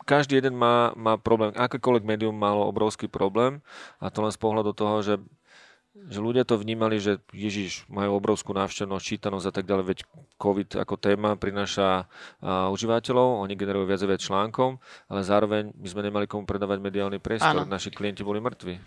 každý 0.07 0.39
jeden 0.39 0.55
má, 0.55 0.95
má 0.95 1.19
problém. 1.19 1.51
Akékoľvek 1.51 2.07
médium 2.07 2.31
malo 2.31 2.63
obrovský 2.63 3.11
problém 3.11 3.59
a 3.99 4.07
to 4.07 4.23
len 4.23 4.31
z 4.31 4.39
pohľadu 4.39 4.71
toho, 4.71 5.03
že 5.03 5.15
že 5.97 6.21
ľudia 6.21 6.45
to 6.45 6.61
vnímali, 6.61 7.01
že 7.01 7.17
Ježiš, 7.33 7.89
majú 7.89 8.21
obrovskú 8.21 8.53
návštevnosť, 8.53 9.01
čítanosť 9.01 9.49
a 9.49 9.53
tak 9.53 9.65
ďalej, 9.65 9.85
veď 9.89 9.99
COVID 10.37 10.69
ako 10.77 10.93
téma 10.93 11.33
prináša 11.41 12.05
a, 12.37 12.69
užívateľov, 12.69 13.41
oni 13.41 13.57
generujú 13.57 13.89
viac 13.89 14.05
a 14.05 14.09
viac 14.13 14.21
článkom, 14.21 14.77
ale 15.09 15.21
zároveň 15.25 15.73
my 15.73 15.87
sme 15.89 16.05
nemali 16.05 16.29
komu 16.29 16.45
predávať 16.45 16.85
mediálny 16.85 17.17
priestor, 17.17 17.65
naši 17.65 17.89
klienti 17.89 18.21
boli 18.21 18.37
mŕtvi. 18.37 18.77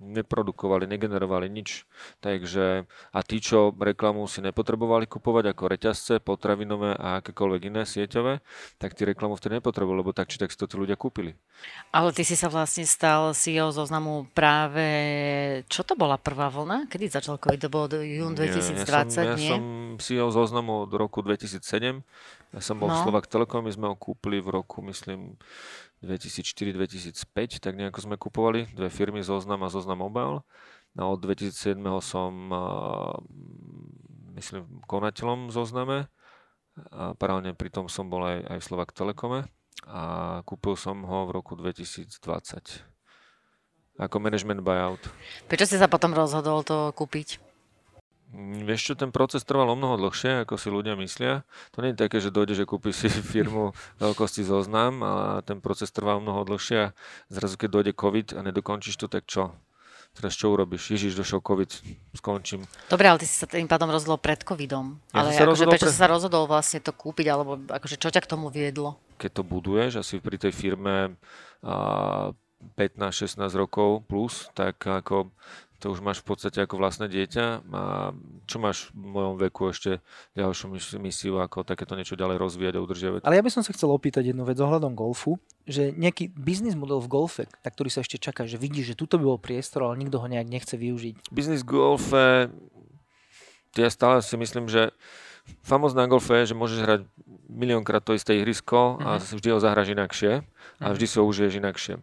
Neprodukovali, 0.00 0.88
negenerovali 0.88 1.52
nič. 1.52 1.84
Takže, 2.24 2.88
a 3.12 3.20
tí, 3.20 3.36
čo 3.44 3.76
reklamu 3.76 4.24
si 4.24 4.40
nepotrebovali 4.40 5.04
kupovať 5.04 5.52
ako 5.52 5.64
reťazce, 5.68 6.24
potravinové 6.24 6.96
a 6.96 7.20
akékoľvek 7.20 7.68
iné 7.68 7.84
sieťové, 7.84 8.40
tak 8.80 8.96
tí 8.96 9.04
reklamu 9.04 9.36
vtedy 9.36 9.60
nepotrebovali, 9.60 10.00
lebo 10.00 10.16
tak 10.16 10.32
či 10.32 10.40
tak 10.40 10.48
si 10.48 10.56
to 10.56 10.64
tí 10.64 10.80
ľudia 10.80 10.96
kúpili. 10.96 11.36
Ale 11.92 12.16
ty 12.16 12.24
si 12.24 12.32
sa 12.32 12.48
vlastne 12.48 12.88
stal 12.88 13.36
CEO 13.36 13.68
zoznamu 13.76 14.24
práve, 14.32 14.88
čo 15.68 15.84
to 15.84 15.92
bola 15.92 16.16
prvá 16.16 16.48
vlna? 16.48 16.88
Kedy 16.88 17.20
začal 17.20 17.36
COVID? 17.36 17.60
To 17.60 17.68
bolo 17.68 18.00
jún 18.00 18.32
2020, 18.32 18.80
ja, 18.80 19.04
som, 19.04 19.24
ja 19.28 19.36
nie? 19.36 19.52
som 19.52 19.62
CEO 20.00 20.32
zoznamu 20.32 20.88
od 20.88 20.92
roku 20.96 21.20
2007. 21.20 22.00
Ja 22.50 22.60
som 22.64 22.80
bol 22.80 22.88
v 22.88 23.00
No. 23.00 23.04
Slovak 23.06 23.30
Telekom, 23.30 23.62
my 23.62 23.72
sme 23.72 23.86
ho 23.88 23.96
kúpili 23.96 24.42
v 24.42 24.60
roku, 24.60 24.82
myslím, 24.82 25.38
2004-2005, 26.00 27.60
tak 27.60 27.76
nejako 27.76 27.98
sme 28.00 28.16
kupovali 28.16 28.72
dve 28.72 28.88
firmy, 28.88 29.20
Zoznam 29.20 29.60
a 29.64 29.72
Zoznam 29.72 30.00
Mobile. 30.00 30.40
No 30.96 31.14
od 31.14 31.20
2007 31.22 31.76
som, 32.02 32.32
myslím, 34.34 34.82
konateľom 34.88 35.52
Zozname 35.52 36.08
a 36.90 37.12
paralelne 37.14 37.52
pri 37.52 37.68
tom 37.68 37.92
som 37.92 38.08
bol 38.08 38.24
aj, 38.24 38.46
aj 38.46 38.58
v 38.58 38.66
Slovak 38.66 38.96
Telekome 38.96 39.44
a 39.84 40.02
kúpil 40.48 40.74
som 40.78 41.04
ho 41.04 41.28
v 41.28 41.34
roku 41.36 41.52
2020 41.58 42.10
ako 44.00 44.16
management 44.16 44.64
buyout. 44.64 45.02
Prečo 45.44 45.68
si 45.68 45.76
sa 45.76 45.84
potom 45.84 46.16
rozhodol 46.16 46.64
to 46.64 46.88
kúpiť? 46.96 47.49
Mm, 48.30 48.62
Vieš 48.62 48.80
čo, 48.80 48.94
ten 48.94 49.10
proces 49.10 49.42
trval 49.42 49.74
o 49.74 49.76
mnoho 49.78 49.98
dlhšie, 49.98 50.46
ako 50.46 50.54
si 50.54 50.70
ľudia 50.70 50.94
myslia. 50.94 51.42
To 51.74 51.82
nie 51.82 51.90
je 51.94 51.98
také, 51.98 52.22
že 52.22 52.30
dojde, 52.30 52.54
že 52.54 52.68
kúpi 52.68 52.94
si 52.94 53.10
firmu 53.34 53.74
veľkosti 53.98 54.46
zoznam 54.46 55.02
a 55.02 55.14
ten 55.42 55.58
proces 55.58 55.90
trvá 55.90 56.14
o 56.14 56.22
mnoho 56.22 56.46
dlhšie 56.46 56.78
a 56.78 56.94
zrazu 57.26 57.58
keď 57.58 57.68
dojde 57.70 57.92
COVID 57.98 58.38
a 58.38 58.40
nedokončíš 58.46 59.02
to, 59.02 59.10
tak 59.10 59.26
čo? 59.26 59.50
Teraz 60.10 60.34
čo 60.34 60.50
urobíš? 60.50 60.90
Ježiš, 60.90 61.14
došiel 61.14 61.38
COVID, 61.38 61.70
skončím. 62.18 62.66
Dobre, 62.90 63.06
ale 63.06 63.22
ty 63.22 63.30
si 63.30 63.38
sa 63.38 63.46
tým 63.46 63.70
pádom 63.70 63.94
rozhodol 63.94 64.18
pred 64.18 64.42
covidom. 64.42 64.98
Ja 65.14 65.22
ale 65.22 65.30
sa 65.30 65.46
akože, 65.46 65.70
prečo 65.70 65.86
pre- 65.86 65.94
si 65.94 66.02
sa 66.02 66.10
rozhodol 66.10 66.50
vlastne 66.50 66.82
to 66.82 66.90
kúpiť, 66.90 67.26
alebo 67.30 67.62
akože 67.70 67.94
čo 67.94 68.10
ťa 68.10 68.26
k 68.26 68.30
tomu 68.30 68.50
viedlo? 68.50 68.98
Keď 69.22 69.30
to 69.38 69.42
buduješ, 69.46 70.02
asi 70.02 70.18
pri 70.18 70.34
tej 70.34 70.50
firme 70.50 71.14
a 71.62 71.76
15-16 72.74 73.38
rokov 73.54 74.02
plus, 74.10 74.50
tak 74.52 74.82
ako 74.82 75.30
to 75.80 75.88
už 75.88 76.04
máš 76.04 76.20
v 76.20 76.26
podstate 76.28 76.60
ako 76.60 76.76
vlastné 76.76 77.08
dieťa 77.08 77.44
a 77.72 78.12
čo 78.44 78.56
máš 78.60 78.92
v 78.92 79.16
mojom 79.16 79.34
veku 79.40 79.72
ešte 79.72 80.04
ďalšiu 80.36 80.66
mis- 80.68 81.00
misiu, 81.00 81.40
ako 81.40 81.64
takéto 81.64 81.96
niečo 81.96 82.20
ďalej 82.20 82.36
rozvíjať 82.36 82.74
a 82.76 82.84
udržiavať? 82.84 83.20
Ale 83.24 83.40
ja 83.40 83.44
by 83.44 83.50
som 83.50 83.64
sa 83.64 83.72
chcel 83.72 83.88
opýtať 83.88 84.36
jednu 84.36 84.44
vec 84.44 84.60
ohľadom 84.60 84.92
golfu, 84.92 85.40
že 85.64 85.96
nejaký 85.96 86.36
biznis 86.36 86.76
model 86.76 87.00
v 87.00 87.08
golfe, 87.08 87.44
na 87.64 87.70
ktorý 87.72 87.88
sa 87.88 88.04
ešte 88.04 88.20
čaká, 88.20 88.44
že 88.44 88.60
vidíš, 88.60 88.92
že 88.92 88.98
tuto 89.00 89.16
by 89.16 89.24
bol 89.24 89.40
priestor, 89.40 89.88
ale 89.88 89.96
nikto 89.96 90.20
ho 90.20 90.26
nejak 90.28 90.52
nechce 90.52 90.76
využiť. 90.76 91.32
Biznis 91.32 91.64
golfe, 91.64 92.52
ja 93.74 93.88
stále 93.88 94.20
si 94.20 94.36
myslím, 94.36 94.68
že 94.68 94.92
famózne 95.64 96.04
na 96.04 96.08
golfe 96.10 96.36
je, 96.44 96.52
že 96.52 96.58
môžeš 96.58 96.78
hrať 96.84 97.00
miliónkrát 97.50 98.04
to 98.04 98.14
isté 98.14 98.38
ihrisko 98.38 99.00
a 99.00 99.18
vždy 99.18 99.48
ho 99.50 99.58
zahraš 99.58 99.90
inakšie 99.90 100.46
a 100.78 100.86
vždy 100.92 101.06
si 101.08 101.16
ho 101.18 101.24
užiješ 101.26 101.58
inakšie. 101.58 101.98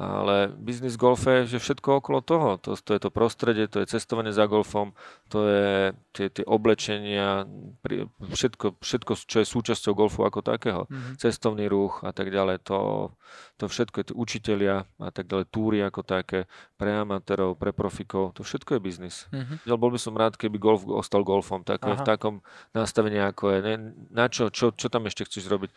Ale 0.00 0.48
biznis 0.56 0.96
golfe 0.96 1.44
je 1.44 1.56
že 1.56 1.58
všetko 1.60 2.00
okolo 2.00 2.24
toho. 2.24 2.56
To, 2.64 2.72
to 2.72 2.96
je 2.96 3.00
to 3.04 3.12
prostredie, 3.12 3.68
to 3.68 3.84
je 3.84 3.92
cestovanie 3.92 4.32
za 4.32 4.48
golfom, 4.48 4.96
to 5.28 5.44
je 5.44 5.72
tie, 6.16 6.32
tie 6.32 6.44
oblečenia, 6.48 7.44
pri- 7.84 8.08
všetko, 8.32 8.80
všetko, 8.80 9.12
čo 9.28 9.36
je 9.44 9.46
súčasťou 9.46 9.92
golfu 9.92 10.24
ako 10.24 10.40
takého. 10.40 10.88
Cestovný 11.20 11.68
ruch 11.68 12.00
a 12.00 12.16
tak 12.16 12.32
ďalej. 12.32 12.64
To, 12.72 13.12
to 13.60 13.68
všetko 13.68 13.96
je 14.00 14.04
tí 14.08 14.14
učitelia 14.16 14.88
a 14.96 15.10
tak 15.12 15.28
ďalej, 15.28 15.52
túry 15.52 15.84
ako 15.84 16.00
také, 16.00 16.48
pre 16.80 16.96
amatérov, 16.96 17.60
pre 17.60 17.76
profikov, 17.76 18.32
to 18.32 18.40
všetko 18.40 18.76
je 18.76 18.80
biznis. 18.80 19.16
Mhm. 19.36 19.68
Ja 19.68 19.76
bol 19.76 19.92
by 19.92 20.00
som 20.00 20.16
rád, 20.16 20.40
keby 20.40 20.56
golf 20.56 20.88
ostal 20.88 21.28
golfom, 21.28 21.60
tak 21.60 21.84
v 21.84 22.00
takom 22.08 22.40
nastavení, 22.72 23.20
ako 23.20 23.52
je. 23.52 23.58
Ne, 23.60 23.74
na 24.08 24.32
čo, 24.32 24.48
čo, 24.48 24.72
čo 24.72 24.88
tam 24.88 25.04
ešte 25.04 25.28
chceš 25.28 25.44
robiť? 25.44 25.70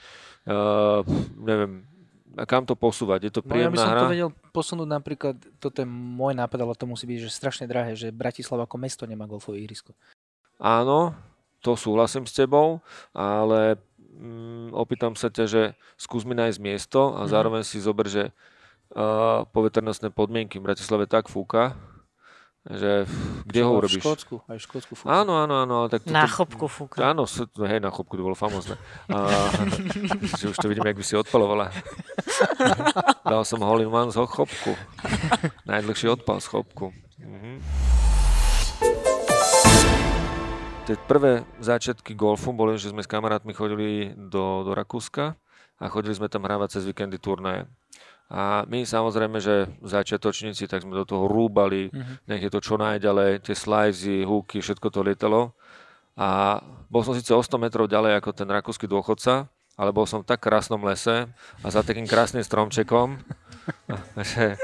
Uh, 0.48 1.04
neviem, 1.44 1.84
a 2.34 2.44
kam 2.44 2.64
to 2.64 2.74
posúvať? 2.74 3.20
Je 3.24 3.32
to 3.32 3.42
No 3.42 3.54
ja 3.54 3.68
by 3.68 3.76
príjemná 3.76 3.80
som 3.80 3.92
hra? 3.92 4.02
to 4.02 4.10
vedel 4.10 4.30
posunúť 4.50 4.90
napríklad, 4.90 5.36
toto 5.58 5.78
je 5.78 5.88
môj 5.88 6.34
nápad, 6.34 6.60
ale 6.60 6.74
to 6.74 6.86
musí 6.86 7.06
byť 7.06 7.20
že 7.20 7.30
strašne 7.30 7.66
drahé, 7.66 7.94
že 7.94 8.10
Bratislava 8.10 8.64
ako 8.64 8.78
mesto 8.78 9.04
nemá 9.04 9.24
golfové 9.24 9.60
ihrisko. 9.60 9.94
Áno, 10.58 11.14
to 11.60 11.74
súhlasím 11.74 12.24
s 12.24 12.34
tebou, 12.34 12.82
ale 13.12 13.78
mm, 14.14 14.72
opýtam 14.72 15.14
sa 15.14 15.28
ťa, 15.28 15.46
že 15.46 15.62
skús 15.96 16.24
mi 16.24 16.34
nájsť 16.34 16.60
miesto 16.60 17.14
a 17.14 17.24
Mhm. 17.24 17.30
zároveň 17.30 17.62
si 17.62 17.78
zober, 17.78 18.06
že 18.06 18.30
uh, 18.92 19.46
poveternostné 19.50 20.10
podmienky 20.10 20.58
v 20.58 20.66
Bratislave 20.68 21.06
tak 21.06 21.28
fúka, 21.28 21.74
že 22.64 23.04
kde 23.44 23.60
ho 23.60 23.72
Aj 23.72 23.76
v 23.76 23.80
urobíš? 23.84 24.00
Škótsku, 24.00 24.36
aj 24.48 24.56
v 24.56 24.64
Škótsku 24.64 24.94
fúka. 24.96 25.12
Áno, 25.12 25.36
áno, 25.36 25.68
áno, 25.68 25.74
ale 25.84 25.88
tak 25.92 26.08
to, 26.08 26.16
Na 26.16 26.24
to- 26.24 26.36
chopku 26.40 26.72
fúka. 26.72 27.04
Áno, 27.04 27.28
hej, 27.68 27.80
na 27.84 27.92
chopku 27.92 28.16
to 28.16 28.24
bolo 28.24 28.40
famózne. 28.40 28.80
A, 29.12 29.28
že 30.40 30.48
už 30.48 30.56
to 30.56 30.72
vidíme, 30.72 30.88
jak 30.88 30.96
by 30.96 31.04
si 31.04 31.20
odpalovala. 31.20 31.76
Dal 33.28 33.44
som 33.44 33.60
hole 33.60 33.84
one 33.84 34.16
z 34.16 34.20
chopku. 34.24 34.80
Najdlhší 35.68 36.08
odpal 36.08 36.40
z 36.40 36.48
chopku. 36.48 36.96
Mhm. 37.20 37.60
Tie 40.84 41.00
prvé 41.08 41.48
začiatky 41.64 42.12
golfu 42.12 42.52
boli, 42.52 42.76
že 42.76 42.92
sme 42.92 43.00
s 43.00 43.08
kamarátmi 43.08 43.56
chodili 43.56 44.12
do, 44.20 44.68
do 44.68 44.72
Rakúska 44.76 45.32
a 45.80 45.84
chodili 45.88 46.12
sme 46.12 46.28
tam 46.28 46.44
hrávať 46.44 46.80
cez 46.80 46.84
víkendy 46.84 47.16
turnaje. 47.20 47.68
A 48.32 48.64
my 48.66 48.82
samozrejme, 48.82 49.38
že 49.38 49.68
začiatočníci, 49.84 50.66
tak 50.66 50.84
sme 50.84 50.96
do 50.96 51.06
toho 51.06 51.28
rúbali, 51.28 51.92
Mhm. 51.92 52.14
nech 52.28 52.42
je 52.44 52.52
to 52.52 52.60
čo 52.60 52.76
najďalej, 52.80 53.44
tie 53.44 53.56
slizy, 53.56 54.24
húky, 54.24 54.60
všetko 54.60 54.88
to 54.90 55.02
lietalo. 55.02 55.54
a 56.14 56.62
bol 56.94 57.02
som 57.02 57.18
síce 57.18 57.34
o 57.34 57.42
100 57.42 57.58
metrov 57.58 57.90
ďalej 57.90 58.22
ako 58.22 58.38
ten 58.38 58.46
rakúsky 58.46 58.86
dôchodca, 58.86 59.50
ale 59.74 59.90
bol 59.90 60.06
som 60.06 60.22
v 60.22 60.30
tak 60.30 60.46
krásnom 60.46 60.78
lese 60.86 61.26
a 61.66 61.68
za 61.74 61.82
takým 61.82 62.06
krásnym 62.06 62.46
stromčekom, 62.46 63.18
že, 64.34 64.60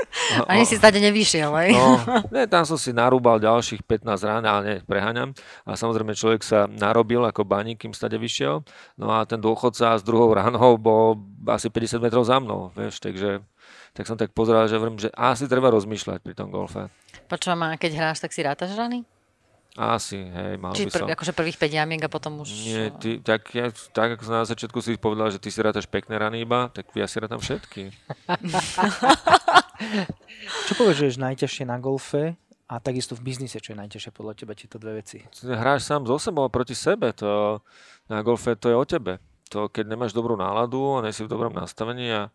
Ani 0.48 0.64
si 0.68 0.76
stade 0.76 1.00
nevyšiel, 1.00 1.52
aj? 1.52 1.70
No, 1.72 1.88
ne, 2.36 2.44
tam 2.46 2.64
som 2.68 2.76
si 2.76 2.92
narúbal 2.92 3.40
ďalších 3.40 3.84
15 3.84 4.30
rán, 4.30 4.44
ale 4.44 4.62
ne, 4.62 4.76
preháňam. 4.84 5.32
A 5.64 5.76
samozrejme 5.80 6.16
človek 6.16 6.42
sa 6.44 6.68
narobil 6.68 7.24
ako 7.24 7.48
baník, 7.48 7.84
kým 7.84 7.96
stade 7.96 8.20
vyšiel. 8.20 8.64
No 9.00 9.08
a 9.16 9.24
ten 9.24 9.40
dôchodca 9.40 9.96
s 9.96 10.04
druhou 10.04 10.32
ránou 10.36 10.76
bol 10.80 11.20
asi 11.48 11.72
50 11.72 12.04
metrov 12.04 12.24
za 12.28 12.40
mnou, 12.40 12.72
vieš, 12.76 13.00
takže 13.00 13.44
tak 13.94 14.06
som 14.06 14.16
tak 14.16 14.32
pozeral, 14.32 14.70
že 14.70 14.80
vrím, 14.80 15.02
že 15.02 15.10
asi 15.18 15.50
treba 15.50 15.74
rozmýšľať 15.74 16.20
pri 16.24 16.34
tom 16.38 16.54
golfe. 16.54 16.88
Počujem, 17.28 17.60
a 17.66 17.78
keď 17.78 17.92
hráš, 17.98 18.22
tak 18.24 18.32
si 18.34 18.42
rátaš 18.46 18.74
rany? 18.78 19.06
Asi, 19.78 20.18
hej, 20.18 20.58
mal 20.58 20.74
Či 20.74 20.90
by 20.90 20.92
som. 20.92 21.06
Či 21.06 21.14
akože 21.14 21.34
prvých 21.38 21.62
5 21.62 21.78
jamiek 21.78 22.02
a 22.02 22.10
potom 22.10 22.42
už... 22.42 22.50
Nie, 22.66 22.90
ty, 22.98 23.22
tak, 23.22 23.54
ja, 23.54 23.70
tak 23.94 24.18
ako 24.18 24.24
na 24.26 24.42
začiatku 24.42 24.82
si 24.82 24.98
povedal, 24.98 25.30
že 25.30 25.38
ty 25.38 25.54
si 25.54 25.62
rátaš 25.62 25.86
pekné 25.86 26.18
rany 26.18 26.42
iba, 26.42 26.74
tak 26.74 26.90
ja 26.98 27.06
si 27.06 27.22
rátam 27.22 27.38
všetky. 27.38 27.94
čo 30.68 30.74
považuješ 30.74 31.22
najťažšie 31.22 31.70
na 31.70 31.78
golfe 31.78 32.34
a 32.66 32.82
takisto 32.82 33.14
v 33.14 33.30
biznise, 33.30 33.62
čo 33.62 33.78
je 33.78 33.82
najťažšie 33.86 34.12
podľa 34.12 34.34
teba 34.42 34.58
tieto 34.58 34.82
dve 34.82 35.06
veci? 35.06 35.22
Hráš 35.46 35.86
sám 35.86 36.10
so 36.10 36.18
sebou 36.18 36.50
a 36.50 36.52
proti 36.52 36.74
sebe, 36.74 37.14
to 37.14 37.62
na 38.10 38.26
golfe 38.26 38.58
to 38.58 38.74
je 38.74 38.76
o 38.76 38.86
tebe. 38.90 39.22
To, 39.50 39.66
keď 39.70 39.86
nemáš 39.90 40.14
dobrú 40.14 40.38
náladu 40.38 41.02
a 41.02 41.10
si 41.10 41.26
v 41.26 41.32
dobrom 41.32 41.54
nastavení 41.54 42.10
a 42.14 42.30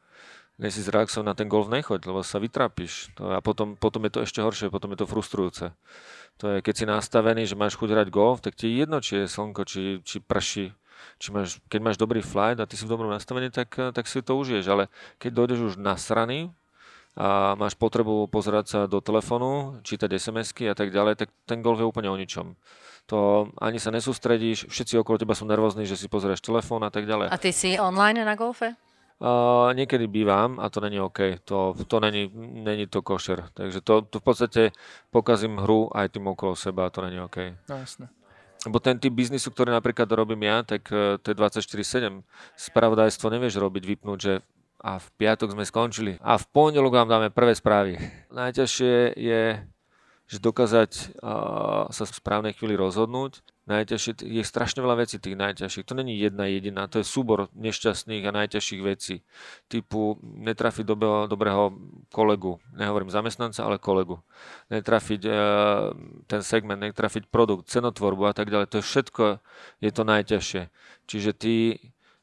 si 0.59 0.81
zreakciou 0.87 1.27
na 1.27 1.35
ten 1.35 1.51
golf 1.51 1.67
nechoď, 1.67 2.07
lebo 2.07 2.23
sa 2.23 2.39
vytrápiš. 2.39 3.11
To, 3.19 3.35
a 3.35 3.43
potom, 3.43 3.75
potom 3.75 4.07
je 4.07 4.13
to 4.15 4.21
ešte 4.23 4.39
horšie, 4.39 4.71
potom 4.71 4.95
je 4.95 5.03
to 5.03 5.11
frustrujúce. 5.11 5.75
To 6.39 6.45
je, 6.51 6.57
keď 6.63 6.75
si 6.75 6.85
nastavený, 6.87 7.43
že 7.47 7.59
máš 7.59 7.75
chuť 7.75 7.91
hrať 7.91 8.09
golf, 8.11 8.39
tak 8.43 8.55
ti 8.55 8.71
je 8.71 8.87
jedno, 8.87 9.03
či 9.03 9.23
je 9.23 9.31
slnko, 9.31 9.63
či, 9.67 9.83
či 10.07 10.23
prší. 10.23 10.75
Či 11.19 11.29
máš, 11.35 11.59
keď 11.67 11.81
máš 11.83 11.97
dobrý 11.99 12.23
flight 12.23 12.59
a 12.63 12.67
ty 12.67 12.79
si 12.79 12.87
v 12.87 12.93
dobrom 12.95 13.11
nastavení, 13.11 13.51
tak, 13.51 13.75
tak 13.75 14.07
si 14.07 14.23
to 14.23 14.39
užiješ. 14.39 14.67
Ale 14.67 14.91
keď 15.19 15.31
dojdeš 15.31 15.61
už 15.61 15.75
na 15.79 15.99
strany 15.99 16.51
a 17.15 17.55
máš 17.55 17.79
potrebu 17.79 18.27
pozerať 18.27 18.65
sa 18.67 18.79
do 18.91 18.99
telefónu, 18.99 19.79
čítať 19.87 20.11
SMS-ky 20.19 20.67
a 20.71 20.75
tak 20.75 20.91
ďalej, 20.91 21.15
tak 21.19 21.29
ten 21.47 21.63
golf 21.63 21.79
je 21.79 21.87
úplne 21.87 22.11
o 22.11 22.19
ničom. 22.19 22.59
To 23.13 23.51
ani 23.61 23.79
sa 23.79 23.95
nesústredíš, 23.95 24.67
všetci 24.67 24.99
okolo 24.99 25.21
teba 25.21 25.37
sú 25.37 25.45
nervózni, 25.47 25.85
že 25.85 25.95
si 25.95 26.11
pozrieš 26.11 26.43
telefón 26.43 26.83
a 26.83 26.91
tak 26.91 27.07
ďalej. 27.07 27.31
A 27.31 27.39
ty 27.39 27.55
si 27.55 27.77
online 27.79 28.25
na 28.27 28.35
golfe? 28.35 28.75
Uh, 29.15 29.71
niekedy 29.73 30.11
bývam 30.11 30.59
a 30.59 30.67
to 30.69 30.83
není 30.83 31.01
OK. 31.01 31.39
To, 31.47 31.73
to 31.87 31.97
není, 32.01 32.31
není 32.67 32.87
to 32.87 33.03
košer. 33.03 33.47
Takže 33.55 33.81
to, 33.81 34.03
to 34.03 34.19
v 34.19 34.25
podstate 34.25 34.63
pokazím 35.15 35.63
hru 35.63 35.89
aj 35.95 36.19
tým 36.19 36.27
okolo 36.29 36.59
seba 36.59 36.87
a 36.87 36.93
to 36.93 37.01
není 37.01 37.23
OK. 37.23 37.55
No 37.71 37.79
jasne. 37.79 38.11
Lebo 38.67 38.81
ten 38.81 38.99
typ 38.99 39.13
biznisu, 39.13 39.53
ktorý 39.55 39.71
napríklad 39.71 40.09
robím 40.13 40.51
ja, 40.51 40.67
tak 40.67 40.91
uh, 40.91 41.17
to 41.23 41.31
je 41.31 41.37
24-7. 41.39 42.27
Spravodajstvo 42.59 43.31
nevieš 43.31 43.63
robiť, 43.63 43.83
vypnúť, 43.87 44.19
že 44.19 44.35
a 44.85 45.01
v 45.01 45.09
piatok 45.17 45.57
sme 45.57 45.65
skončili 45.65 46.21
a 46.21 46.37
v 46.37 46.45
pondelok 46.53 46.93
vám 46.93 47.09
dáme 47.09 47.29
prvé 47.33 47.57
správy. 47.57 47.97
Najťažšie 48.29 49.17
je 49.17 49.43
že 50.25 50.41
dokázať 50.41 51.21
uh, 51.21 51.89
sa 51.93 52.05
v 52.09 52.17
správnej 52.17 52.53
chvíli 52.57 52.81
rozhodnúť. 52.81 53.45
Najťažšie, 53.65 54.29
je 54.29 54.45
strašne 54.45 54.85
veľa 54.85 55.09
vecí 55.09 55.17
tých 55.17 55.41
najťažších. 55.41 55.89
To 55.89 55.97
není 55.97 56.21
jedna 56.21 56.45
jediná, 56.45 56.85
to 56.85 57.01
je 57.01 57.09
súbor 57.09 57.49
nešťastných 57.57 58.29
a 58.29 58.37
najťažších 58.37 58.83
vecí. 58.85 59.25
Typu 59.73 60.21
netrafiť 60.21 60.85
dobrého, 60.85 61.25
dobrého 61.25 61.73
kolegu, 62.13 62.61
nehovorím 62.77 63.09
zamestnanca, 63.09 63.65
ale 63.65 63.81
kolegu. 63.81 64.21
Netrafiť 64.69 65.23
uh, 65.25 65.97
ten 66.29 66.45
segment, 66.45 66.77
netrafiť 66.77 67.33
produkt, 67.33 67.73
cenotvorbu 67.73 68.29
a 68.29 68.37
tak 68.37 68.53
ďalej. 68.53 68.69
To 68.69 68.77
je 68.81 68.85
všetko, 68.85 69.25
je 69.81 69.91
to 69.97 70.03
najťažšie. 70.05 70.63
Čiže 71.09 71.31
ty 71.33 71.53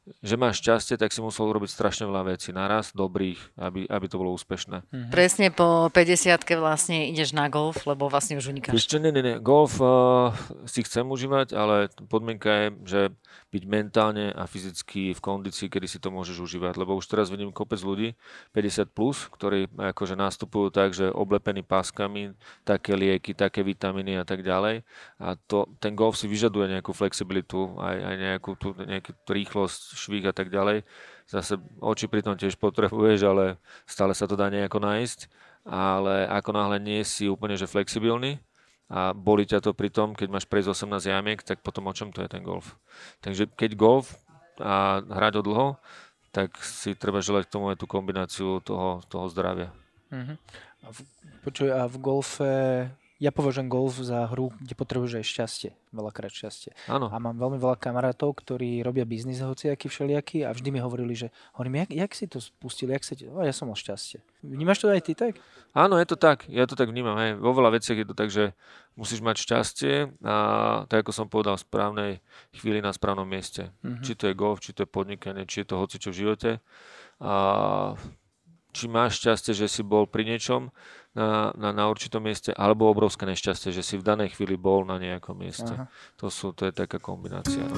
že 0.02 0.34
máš 0.34 0.58
šťastie, 0.58 0.98
tak 0.98 1.14
si 1.14 1.22
musel 1.22 1.46
urobiť 1.46 1.70
strašne 1.70 2.10
veľa 2.10 2.34
vecí 2.34 2.50
naraz, 2.50 2.90
dobrých, 2.90 3.38
aby, 3.54 3.86
aby 3.86 4.06
to 4.10 4.18
bolo 4.18 4.34
úspešné. 4.34 4.82
Mm-hmm. 4.82 5.10
Presne 5.14 5.54
po 5.54 5.86
50 5.94 6.42
vlastne 6.58 7.06
ideš 7.06 7.30
na 7.30 7.46
golf, 7.46 7.86
lebo 7.86 8.10
vlastne 8.10 8.34
už 8.34 8.50
unikáš. 8.50 8.74
Ešte 8.74 8.98
nie, 8.98 9.14
nie, 9.14 9.22
nie. 9.22 9.36
Golf 9.38 9.78
uh, 9.78 10.34
si 10.66 10.82
chcem 10.82 11.06
užívať, 11.06 11.54
ale 11.54 11.86
podmienka 12.10 12.50
je, 12.50 12.66
že 12.82 13.00
byť 13.52 13.64
mentálne 13.68 14.32
a 14.32 14.48
fyzicky 14.48 15.12
v 15.12 15.20
kondícii, 15.20 15.68
kedy 15.68 15.84
si 15.84 16.00
to 16.00 16.08
môžeš 16.08 16.40
užívať. 16.40 16.80
Lebo 16.80 16.96
už 16.96 17.04
teraz 17.04 17.28
vidím 17.28 17.52
kopec 17.52 17.84
ľudí, 17.84 18.16
50+, 18.56 18.88
plus, 18.88 19.28
ktorí 19.28 19.68
akože 19.76 20.16
nastupujú 20.16 20.72
tak, 20.72 20.96
že 20.96 21.12
oblepení 21.12 21.60
páskami, 21.60 22.32
také 22.64 22.96
lieky, 22.96 23.36
také 23.36 23.60
vitamíny 23.60 24.16
a 24.16 24.24
tak 24.24 24.40
ďalej. 24.40 24.88
A 25.20 25.36
to, 25.36 25.68
ten 25.76 25.92
golf 25.92 26.16
si 26.16 26.24
vyžaduje 26.24 26.72
nejakú 26.72 26.96
flexibilitu, 26.96 27.76
aj, 27.76 27.96
aj 28.00 28.16
nejakú 28.16 28.50
tú, 28.56 28.72
nejakú 28.72 29.12
rýchlosť, 29.28 30.00
švík 30.00 30.32
a 30.32 30.34
tak 30.34 30.48
ďalej. 30.48 30.88
Zase 31.28 31.60
oči 31.84 32.08
pri 32.08 32.24
tom 32.24 32.40
tiež 32.40 32.56
potrebuješ, 32.56 33.20
ale 33.28 33.60
stále 33.84 34.16
sa 34.16 34.24
to 34.24 34.32
dá 34.32 34.48
nejako 34.48 34.80
nájsť. 34.80 35.28
Ale 35.62 36.26
ako 36.26 36.50
náhle 36.56 36.82
nie 36.82 37.04
si 37.06 37.30
úplne 37.30 37.54
že 37.54 37.70
flexibilný, 37.70 38.42
a 38.92 39.16
boli 39.16 39.48
ťa 39.48 39.64
to 39.64 39.72
pri 39.72 39.88
tom, 39.88 40.12
keď 40.12 40.28
máš 40.28 40.44
prejsť 40.44 40.76
18 40.84 41.08
jamiek, 41.08 41.40
tak 41.40 41.64
potom 41.64 41.88
o 41.88 41.96
čom 41.96 42.12
to 42.12 42.20
je 42.20 42.28
ten 42.28 42.44
golf. 42.44 42.76
Takže 43.24 43.48
keď 43.56 43.72
golf 43.72 44.20
a 44.60 45.00
hrať 45.00 45.40
o 45.40 45.42
dlho, 45.42 45.68
tak 46.28 46.60
si 46.60 46.92
treba 46.92 47.24
želať 47.24 47.48
k 47.48 47.52
tomu 47.56 47.72
aj 47.72 47.80
tú 47.80 47.88
kombináciu 47.88 48.60
toho, 48.60 49.00
toho 49.08 49.32
zdravia. 49.32 49.72
Uh-huh. 50.12 50.36
A 50.84 50.86
v, 50.92 50.98
počuj, 51.40 51.72
a 51.72 51.88
v 51.88 51.96
golfe 52.04 52.52
ja 53.22 53.30
považujem 53.30 53.70
golf 53.70 54.02
za 54.02 54.26
hru, 54.34 54.50
kde 54.58 54.74
potrebuješ 54.74 55.22
aj 55.22 55.26
šťastie. 55.30 55.70
Veľakrát 55.94 56.34
šťastie. 56.34 56.74
Áno. 56.90 57.06
A 57.06 57.22
mám 57.22 57.38
veľmi 57.38 57.54
veľa 57.54 57.78
kamarátov, 57.78 58.34
ktorí 58.42 58.82
robia 58.82 59.06
biznis 59.06 59.38
hociaký 59.38 59.86
všelijaký 59.86 60.42
a 60.42 60.50
vždy 60.50 60.74
mi 60.74 60.82
hovorili, 60.82 61.14
že 61.14 61.28
hovorím, 61.54 61.86
jak, 61.86 61.90
jak 61.94 62.12
si 62.18 62.26
to 62.26 62.42
spustil, 62.42 62.90
jak 62.90 63.06
sa 63.06 63.14
ti... 63.14 63.30
O, 63.30 63.38
ja 63.38 63.54
som 63.54 63.70
mal 63.70 63.78
šťastie. 63.78 64.18
Vnímaš 64.42 64.82
to 64.82 64.90
aj 64.90 65.06
ty 65.06 65.14
tak? 65.14 65.38
Áno, 65.70 66.02
je 66.02 66.06
to 66.10 66.18
tak. 66.18 66.50
Ja 66.50 66.66
to 66.66 66.74
tak 66.74 66.90
vnímam. 66.90 67.14
Hej. 67.14 67.38
Vo 67.38 67.54
veľa 67.54 67.78
veciach 67.78 68.02
je 68.02 68.06
to 68.10 68.18
tak, 68.18 68.34
že 68.34 68.58
musíš 68.98 69.22
mať 69.22 69.38
šťastie 69.38 69.94
a 70.26 70.36
tak 70.90 71.06
ako 71.06 71.14
som 71.14 71.30
povedal, 71.30 71.54
v 71.54 71.62
správnej 71.62 72.12
chvíli 72.50 72.82
na 72.82 72.90
správnom 72.90 73.24
mieste. 73.24 73.70
Mm-hmm. 73.86 74.02
Či 74.02 74.12
to 74.18 74.24
je 74.26 74.34
golf, 74.34 74.58
či 74.58 74.74
to 74.74 74.82
je 74.82 74.90
podnikanie, 74.90 75.46
či 75.46 75.62
je 75.62 75.70
to 75.70 75.78
hocičo 75.78 76.10
v 76.10 76.18
živote. 76.26 76.50
A 77.22 77.94
či 78.72 78.88
máš 78.88 79.20
šťastie, 79.20 79.52
že 79.52 79.68
si 79.68 79.84
bol 79.84 80.08
pri 80.08 80.24
niečom, 80.24 80.72
na, 81.12 81.52
na, 81.56 81.70
na 81.76 81.84
určitom 81.92 82.24
mieste, 82.24 82.56
alebo 82.56 82.88
obrovské 82.88 83.28
nešťastie, 83.28 83.72
že 83.72 83.84
si 83.84 84.00
v 84.00 84.04
danej 84.04 84.36
chvíli 84.36 84.56
bol 84.56 84.84
na 84.84 84.96
nejakom 84.96 85.36
mieste. 85.36 85.72
Aha. 85.72 85.86
To, 86.20 86.32
sú, 86.32 86.56
to 86.56 86.68
je 86.68 86.72
taká 86.72 86.96
kombinácia. 86.96 87.60
No. 87.60 87.76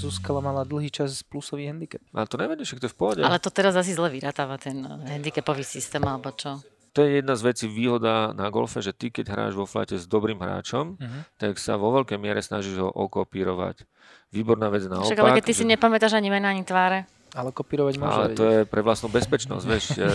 Zúskala 0.00 0.40
mala 0.40 0.64
dlhý 0.64 0.88
čas 0.88 1.20
plusový 1.20 1.68
handicap. 1.68 2.00
Ale 2.16 2.24
to 2.24 2.40
neviem, 2.40 2.64
že 2.64 2.72
to 2.80 2.88
je 2.88 2.94
v 2.94 2.96
pohode. 2.96 3.20
Ale 3.20 3.36
to 3.36 3.52
teraz 3.52 3.76
asi 3.76 3.92
zle 3.92 4.08
vyratáva 4.08 4.56
ten 4.56 4.80
handicapový 4.80 5.60
systém, 5.60 6.00
alebo 6.00 6.32
čo? 6.32 6.56
To 6.96 7.06
je 7.06 7.22
jedna 7.22 7.38
z 7.38 7.42
vecí 7.46 7.66
výhoda 7.70 8.34
na 8.34 8.50
golfe, 8.50 8.82
že 8.82 8.90
ty 8.90 9.14
keď 9.14 9.30
hráš 9.30 9.54
vo 9.54 9.62
flate 9.62 9.94
s 9.94 10.10
dobrým 10.10 10.40
hráčom, 10.42 10.98
uh-huh. 10.98 11.22
tak 11.38 11.54
sa 11.60 11.78
vo 11.78 11.94
veľkej 11.94 12.18
miere 12.18 12.42
snažíš 12.42 12.82
ho 12.82 12.90
okopírovať. 12.90 13.86
Výborná 14.34 14.66
vec 14.74 14.90
naopak. 14.90 15.06
Však 15.06 15.20
ale 15.22 15.38
keď 15.38 15.44
ty 15.46 15.54
že... 15.54 15.58
si 15.62 15.64
nepamätáš 15.70 16.18
ani 16.18 16.34
mená, 16.34 16.50
ani 16.50 16.66
tváre. 16.66 17.06
Ale 17.30 17.54
kopírovať 17.54 17.94
môže. 17.98 18.10
Ale 18.10 18.28
to 18.34 18.44
je 18.46 18.60
pre 18.66 18.82
vlastnú 18.82 19.06
bezpečnosť, 19.10 19.64
vieš. 19.66 19.84
Ja, 19.94 20.10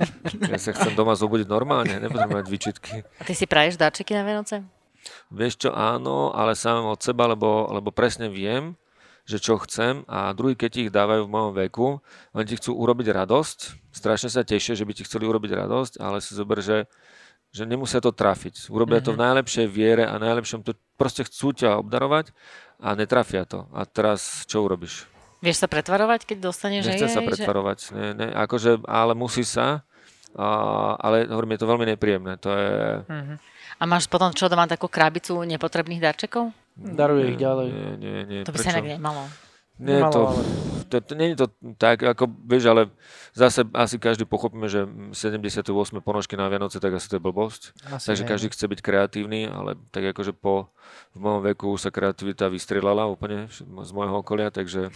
ja 0.56 0.58
sa 0.58 0.72
chcem 0.72 0.96
doma 0.96 1.12
zobudiť 1.12 1.44
normálne, 1.44 2.00
nepotrebujem 2.00 2.40
mať 2.40 2.48
výčitky. 2.48 2.94
A 3.20 3.22
ty 3.22 3.36
si 3.36 3.44
praješ 3.44 3.76
darčeky 3.76 4.16
na 4.16 4.24
Vianoce? 4.24 4.64
Vieš 5.28 5.68
čo, 5.68 5.70
áno, 5.76 6.32
ale 6.32 6.56
sám 6.56 6.88
od 6.88 7.00
seba, 7.00 7.28
lebo, 7.28 7.68
lebo 7.68 7.92
presne 7.92 8.32
viem, 8.32 8.72
že 9.24 9.40
čo 9.40 9.56
chcem 9.64 10.04
a 10.04 10.32
druhý, 10.36 10.52
keď 10.52 10.88
ich 10.88 10.90
dávajú 10.92 11.24
v 11.24 11.32
mojom 11.32 11.52
veku, 11.56 11.88
oni 12.36 12.44
ti 12.44 12.60
chcú 12.60 12.76
urobiť 12.76 13.08
radosť, 13.12 13.58
strašne 13.92 14.28
sa 14.28 14.44
tešia, 14.44 14.76
že 14.76 14.84
by 14.84 14.92
ti 14.92 15.04
chceli 15.04 15.24
urobiť 15.24 15.64
radosť, 15.64 15.92
ale 16.00 16.20
si 16.20 16.36
zober, 16.36 16.60
že, 16.60 16.84
že 17.48 17.64
nemusia 17.64 18.04
to 18.04 18.12
trafiť. 18.12 18.68
Urobia 18.68 19.00
mm-hmm. 19.00 19.08
to 19.08 19.16
v 19.16 19.20
mhm. 19.20 19.24
najlepšej 19.24 19.66
viere 19.68 20.04
a 20.04 20.16
najlepšom, 20.20 20.60
to 20.64 20.76
proste 21.00 21.24
chcú 21.24 21.56
ťa 21.56 21.80
obdarovať 21.80 22.36
a 22.84 22.92
netrafia 22.92 23.48
to. 23.48 23.64
A 23.72 23.88
teraz 23.88 24.44
čo 24.44 24.64
urobíš? 24.64 25.13
Vieš 25.44 25.60
sa 25.60 25.68
pretvarovať, 25.68 26.24
keď 26.24 26.48
dostaneš? 26.48 26.88
Nechcem 26.88 27.12
sa 27.12 27.20
pretvarovať, 27.20 27.76
že... 27.84 27.88
ne, 27.92 28.08
ne, 28.16 28.28
akože, 28.32 28.80
ale 28.88 29.12
musí 29.12 29.44
sa, 29.44 29.84
a, 30.32 30.48
ale 30.96 31.28
hovorím, 31.28 31.54
je 31.54 31.60
to 31.60 31.68
veľmi 31.68 31.86
nepríjemné. 31.92 32.40
To 32.40 32.48
je... 32.48 32.72
Uh-huh. 33.04 33.36
A 33.76 33.82
máš 33.84 34.08
potom 34.08 34.32
čo 34.32 34.48
doma 34.48 34.64
takú 34.64 34.88
krabicu 34.88 35.36
nepotrebných 35.44 36.00
darčekov? 36.00 36.48
Daruje 36.74 37.36
ich 37.36 37.38
ďalej. 37.38 37.68
Nie, 37.70 37.90
nie, 38.00 38.18
nie. 38.24 38.40
To 38.42 38.50
by 38.50 38.58
Prečo? 38.58 38.66
sa 38.66 38.74
inak 38.74 38.98
nemalo. 38.98 39.28
Nie, 39.74 40.06
to, 40.06 40.30
to, 40.86 41.02
to, 41.02 41.12
nie 41.18 41.34
je 41.34 41.42
to 41.42 41.46
tak, 41.82 41.98
ako 41.98 42.30
vieš, 42.46 42.70
ale 42.70 42.82
zase 43.34 43.66
asi 43.74 43.98
každý 43.98 44.22
pochopíme, 44.22 44.70
že 44.70 44.86
78 45.10 45.66
ponožky 45.98 46.38
na 46.38 46.46
Vianoce, 46.46 46.78
tak 46.78 46.94
asi 46.94 47.10
to 47.10 47.18
je 47.18 47.22
blbosť. 47.26 47.74
Asi 47.90 48.06
Takže 48.14 48.22
nie. 48.22 48.30
každý 48.30 48.46
chce 48.54 48.70
byť 48.70 48.78
kreatívny, 48.78 49.50
ale 49.50 49.74
tak 49.90 50.14
akože 50.14 50.30
po, 50.30 50.70
v 51.10 51.18
mojom 51.18 51.42
veku 51.50 51.74
sa 51.74 51.90
kreativita 51.90 52.46
vystrelala 52.46 53.10
úplne 53.10 53.50
z 53.50 53.90
môjho 53.90 54.22
okolia, 54.22 54.54
takže 54.54 54.94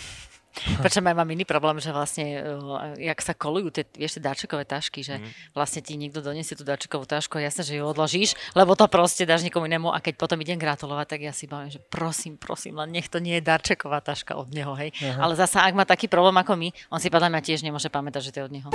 Prečo 0.82 0.98
mám 1.04 1.28
iný 1.30 1.46
problém, 1.46 1.78
že 1.78 1.94
vlastne, 1.94 2.42
uh, 2.42 2.96
jak 2.98 3.18
sa 3.22 3.32
kolujú 3.36 3.70
tie, 3.70 3.84
vieš, 3.94 4.18
tie 4.18 4.22
dáčekové 4.24 4.66
tašky, 4.66 5.06
že 5.06 5.20
mm. 5.20 5.54
vlastne 5.54 5.80
ti 5.84 5.94
niekto 5.94 6.18
donesie 6.18 6.58
tú 6.58 6.66
dáčekovú 6.66 7.06
tašku 7.06 7.38
a 7.38 7.46
jasne, 7.46 7.62
že 7.62 7.78
ju 7.78 7.84
odložíš, 7.86 8.34
lebo 8.58 8.74
to 8.74 8.90
proste 8.90 9.22
dáš 9.22 9.46
niekomu 9.46 9.70
inému 9.70 9.92
a 9.94 10.02
keď 10.02 10.18
potom 10.18 10.38
idem 10.42 10.58
gratulovať, 10.58 11.06
tak 11.14 11.20
ja 11.22 11.32
si 11.32 11.46
bavím, 11.46 11.70
že 11.70 11.80
prosím, 11.80 12.34
prosím, 12.40 12.80
len 12.80 12.90
nech 12.90 13.06
to 13.06 13.22
nie 13.22 13.38
je 13.38 13.46
darčeková 13.46 14.02
taška 14.02 14.34
od 14.34 14.50
neho, 14.50 14.74
hej. 14.74 14.90
Aha. 15.04 15.22
Ale 15.28 15.38
zasa, 15.38 15.62
ak 15.62 15.74
má 15.78 15.84
taký 15.86 16.10
problém 16.10 16.34
ako 16.40 16.58
my, 16.58 16.68
on 16.90 16.98
si 16.98 17.08
podľa 17.12 17.30
mňa 17.30 17.40
tiež 17.44 17.60
nemôže 17.62 17.88
pamätať, 17.88 18.22
že 18.28 18.32
to 18.34 18.38
je 18.42 18.46
od 18.48 18.54
neho. 18.54 18.70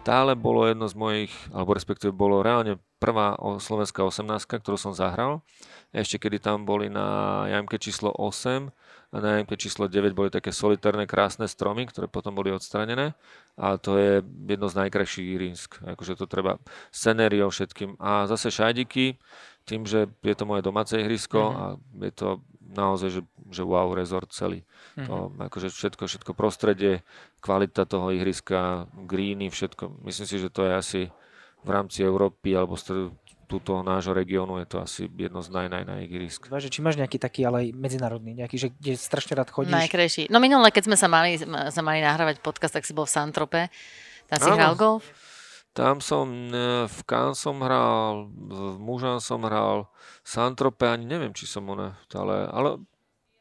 Tále 0.00 0.32
bolo 0.32 0.64
jedno 0.64 0.88
z 0.88 0.96
mojich, 0.96 1.32
alebo 1.52 1.76
respektíve 1.76 2.08
bolo 2.10 2.40
reálne 2.40 2.80
prvá 2.96 3.36
slovenská 3.36 4.00
18, 4.00 4.48
ktorú 4.48 4.80
som 4.80 4.96
zahral. 4.96 5.44
Ešte 5.92 6.16
kedy 6.16 6.40
tam 6.40 6.64
boli 6.64 6.88
na 6.88 7.44
jamke 7.52 7.76
číslo 7.76 8.08
8 8.16 8.72
a 9.12 9.16
na 9.20 9.40
jamke 9.40 9.60
číslo 9.60 9.92
9 9.92 10.16
boli 10.16 10.32
také 10.32 10.56
solitárne 10.56 11.04
krásne 11.04 11.44
stromy, 11.44 11.84
ktoré 11.84 12.08
potom 12.08 12.32
boli 12.32 12.48
odstranené. 12.48 13.12
A 13.60 13.76
to 13.76 14.00
je 14.00 14.24
jedno 14.24 14.72
z 14.72 14.78
najkrajších 14.86 15.26
ihrisk. 15.36 15.70
Akože 15.84 16.16
to 16.16 16.24
treba 16.24 16.56
scenériou 16.88 17.52
všetkým. 17.52 18.00
A 18.00 18.24
zase 18.24 18.48
šajdiky, 18.48 19.20
tým, 19.70 19.86
že 19.86 20.10
je 20.26 20.34
to 20.34 20.44
moje 20.50 20.66
domáce 20.66 20.98
ihrisko 20.98 21.38
mm-hmm. 21.38 21.60
a 21.62 21.64
je 22.10 22.12
to 22.12 22.28
naozaj, 22.74 23.08
že, 23.14 23.22
že 23.54 23.62
wow, 23.62 23.94
rezort 23.94 24.30
celý. 24.34 24.66
Mm-hmm. 24.98 25.06
To, 25.06 25.14
akože 25.46 25.70
všetko, 25.70 26.02
všetko 26.10 26.32
prostredie, 26.34 27.06
kvalita 27.38 27.86
toho 27.86 28.10
ihriska, 28.10 28.90
greeny, 29.06 29.46
všetko. 29.50 30.02
Myslím 30.02 30.26
si, 30.26 30.36
že 30.42 30.50
to 30.50 30.66
je 30.66 30.72
asi 30.74 31.00
v 31.62 31.70
rámci 31.70 32.02
Európy 32.02 32.58
alebo 32.58 32.74
z 32.74 33.14
túto 33.50 33.82
nášho 33.82 34.14
regiónu 34.14 34.62
je 34.62 34.66
to 34.70 34.78
asi 34.78 35.10
jedno 35.10 35.42
z 35.42 35.50
naj, 35.50 35.66
naj, 35.66 35.82
naj 35.82 36.06
ihrisk. 36.06 36.46
Váže, 36.46 36.70
či 36.70 36.86
máš 36.86 36.94
nejaký 36.94 37.18
taký, 37.18 37.42
ale 37.42 37.66
aj 37.66 37.68
medzinárodný, 37.74 38.38
nejaký, 38.38 38.56
že 38.62 38.68
kde 38.70 38.94
strašne 38.94 39.34
rád 39.34 39.50
chodíš? 39.50 39.74
Najkrajší. 39.74 40.30
No 40.30 40.38
minulé, 40.38 40.70
keď 40.70 40.86
sme 40.86 40.94
sa 40.94 41.10
mali, 41.10 41.34
sa 41.42 41.82
mali 41.82 41.98
nahrávať 41.98 42.38
podcast, 42.38 42.78
tak 42.78 42.86
si 42.86 42.94
bol 42.94 43.10
v 43.10 43.14
Santrope. 43.18 43.60
Tam 44.30 44.38
si 44.38 44.46
hral 44.54 44.78
golf? 44.78 45.02
Tam 45.70 46.02
som, 46.02 46.26
e, 46.50 46.90
v 46.90 46.98
Cannes 47.06 47.38
som 47.38 47.62
hral, 47.62 48.26
v 48.26 48.78
Mužan 48.82 49.22
som 49.22 49.46
hral, 49.46 49.86
Santrope 50.26 50.88
ani 50.90 51.06
neviem, 51.06 51.30
či 51.30 51.46
som 51.46 51.62
one, 51.70 51.94
ale, 52.10 52.36
ale 52.50 52.70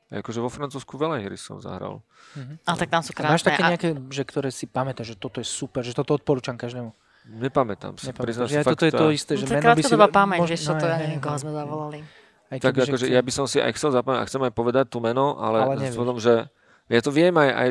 Akože 0.10 0.42
vo 0.42 0.50
Francúzsku 0.50 0.98
veľa 0.98 1.22
hry 1.22 1.38
som 1.38 1.62
zahral. 1.62 2.02
Mm-hmm. 2.34 2.66
Ale 2.66 2.78
tak 2.82 2.90
tam 2.90 3.02
sú 3.06 3.14
krásne. 3.14 3.30
máš 3.30 3.46
také 3.46 3.62
nejaké, 3.62 3.90
že 4.10 4.24
ktoré 4.26 4.50
si 4.50 4.66
pamätáš, 4.66 5.14
že 5.14 5.16
toto 5.22 5.38
je 5.38 5.46
super, 5.46 5.86
že 5.86 5.94
toto 5.94 6.18
odporúčam 6.18 6.58
každému? 6.58 6.90
Nepamätám 7.30 7.94
si. 8.02 8.10
Nepamätám. 8.10 8.50
Ja, 8.50 8.66
toto 8.66 8.90
je 8.90 8.94
to 8.98 9.14
isté, 9.14 9.38
že 9.38 9.46
no, 9.46 9.62
meno 9.62 9.70
by 9.78 9.84
si... 9.86 9.94
pamäť, 9.94 10.40
vieš 10.50 10.62
čo, 10.66 10.74
to 10.82 10.86
ja 10.90 10.98
neviem, 10.98 11.22
koho 11.22 11.38
sme 11.38 11.54
zavolali. 11.54 12.02
Aj 12.50 12.58
tak 12.58 12.74
akože 12.74 13.06
ja 13.06 13.22
by 13.22 13.30
som 13.30 13.46
si 13.46 13.62
aj 13.62 13.70
chcel 13.78 13.94
zapamätať, 13.94 14.22
a 14.26 14.30
chcem 14.34 14.42
aj 14.50 14.54
povedať 14.58 14.86
tú 14.90 14.98
meno, 14.98 15.38
ale, 15.38 15.78
ale 15.78 15.94
tom, 15.94 16.18
že 16.18 16.50
ja 16.90 17.00
to 17.06 17.14
viem 17.14 17.38
aj, 17.38 17.50
aj 17.54 17.70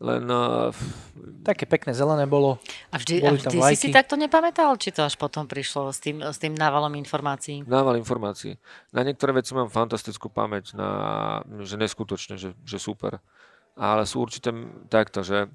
len... 0.00 0.24
Uh, 0.26 0.72
Také 1.44 1.68
pekné 1.68 1.92
zelené 1.92 2.24
bolo. 2.24 2.56
A 2.92 2.96
vždy, 2.96 3.20
a 3.24 3.32
vždy 3.36 3.56
si 3.72 3.76
si 3.76 3.88
takto 3.92 4.16
nepamätal? 4.16 4.76
Či 4.80 4.96
to 4.96 5.04
až 5.04 5.20
potom 5.20 5.44
prišlo 5.44 5.92
s 5.92 6.00
tým, 6.00 6.24
s 6.24 6.40
tým 6.40 6.56
návalom 6.56 6.92
informácií? 6.96 7.64
Nával 7.68 8.00
informácií. 8.00 8.56
Na 8.92 9.04
niektoré 9.04 9.36
veci 9.36 9.52
mám 9.52 9.68
fantastickú 9.68 10.32
pamäť, 10.32 10.72
na, 10.76 11.40
že 11.64 11.76
neskutočne, 11.76 12.40
že, 12.40 12.56
že 12.64 12.78
super. 12.80 13.20
Ale 13.76 14.04
sú 14.04 14.24
určite 14.24 14.52
takto, 14.88 15.24
že 15.24 15.48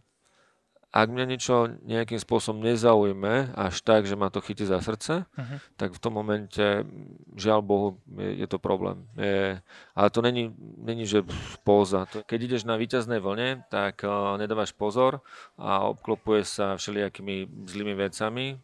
ak 0.96 1.12
mňa 1.12 1.26
niečo 1.28 1.56
nejakým 1.84 2.16
spôsobom 2.16 2.64
nezaujme 2.64 3.52
až 3.52 3.76
tak, 3.84 4.08
že 4.08 4.16
ma 4.16 4.32
to 4.32 4.40
chytí 4.40 4.64
za 4.64 4.80
srdce, 4.80 5.28
uh-huh. 5.28 5.58
tak 5.76 5.92
v 5.92 6.00
tom 6.00 6.16
momente, 6.16 6.88
žiaľ 7.36 7.60
Bohu, 7.60 8.00
je, 8.16 8.40
je 8.40 8.48
to 8.48 8.56
problém. 8.56 9.04
Je, 9.20 9.60
ale 9.92 10.08
to 10.08 10.24
není, 10.24 10.56
není 10.80 11.04
že 11.04 11.28
póza. 11.68 12.08
Keď 12.08 12.40
ideš 12.40 12.64
na 12.64 12.80
víťaznej 12.80 13.20
vlne, 13.20 13.68
tak 13.68 14.08
uh, 14.08 14.40
nedávaš 14.40 14.72
pozor 14.72 15.20
a 15.60 15.84
obklopuje 15.84 16.48
sa 16.48 16.80
všelijakými 16.80 17.68
zlými 17.68 17.94
vecami, 18.00 18.56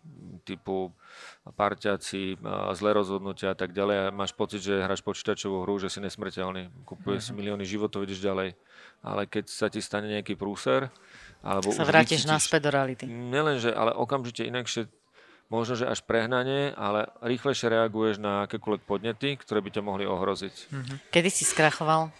typu 0.47 0.95
parťaci, 1.49 2.37
zlé 2.77 2.89
rozhodnutia 2.93 3.51
a 3.51 3.57
tak 3.57 3.73
ďalej 3.73 3.95
a 3.97 4.05
máš 4.13 4.29
pocit, 4.37 4.61
že 4.61 4.77
hráš 4.77 5.01
počítačovú 5.01 5.65
hru, 5.65 5.81
že 5.81 5.89
si 5.89 5.97
nesmrteľný, 5.97 6.69
kupuje 6.85 7.17
uh-huh. 7.17 7.25
si 7.25 7.33
mhm. 7.33 7.37
milióny 7.41 7.65
životov, 7.65 8.05
ideš 8.05 8.21
ďalej. 8.21 8.53
Ale 9.01 9.25
keď 9.25 9.49
sa 9.49 9.65
ti 9.65 9.81
stane 9.81 10.05
nejaký 10.05 10.37
prúser, 10.37 10.93
alebo 11.41 11.73
sa 11.73 11.89
vrátiš 11.89 12.29
naspäť 12.29 12.69
do 12.69 12.71
reality. 12.77 13.03
Nielenže, 13.09 13.73
ale 13.73 13.89
okamžite 13.97 14.45
inakšie, 14.45 14.85
možno, 15.49 15.73
že 15.73 15.89
až 15.89 16.05
prehnanie, 16.05 16.77
ale 16.77 17.09
rýchlejšie 17.25 17.73
reaguješ 17.73 18.21
na 18.21 18.45
akékoľvek 18.45 18.85
podnety, 18.85 19.41
ktoré 19.41 19.65
by 19.65 19.69
ťa 19.73 19.81
mohli 19.81 20.05
ohroziť. 20.05 20.55
Mm-hmm. 20.69 20.97
Kedy 21.09 21.29
si 21.33 21.43
skrachoval? 21.43 22.13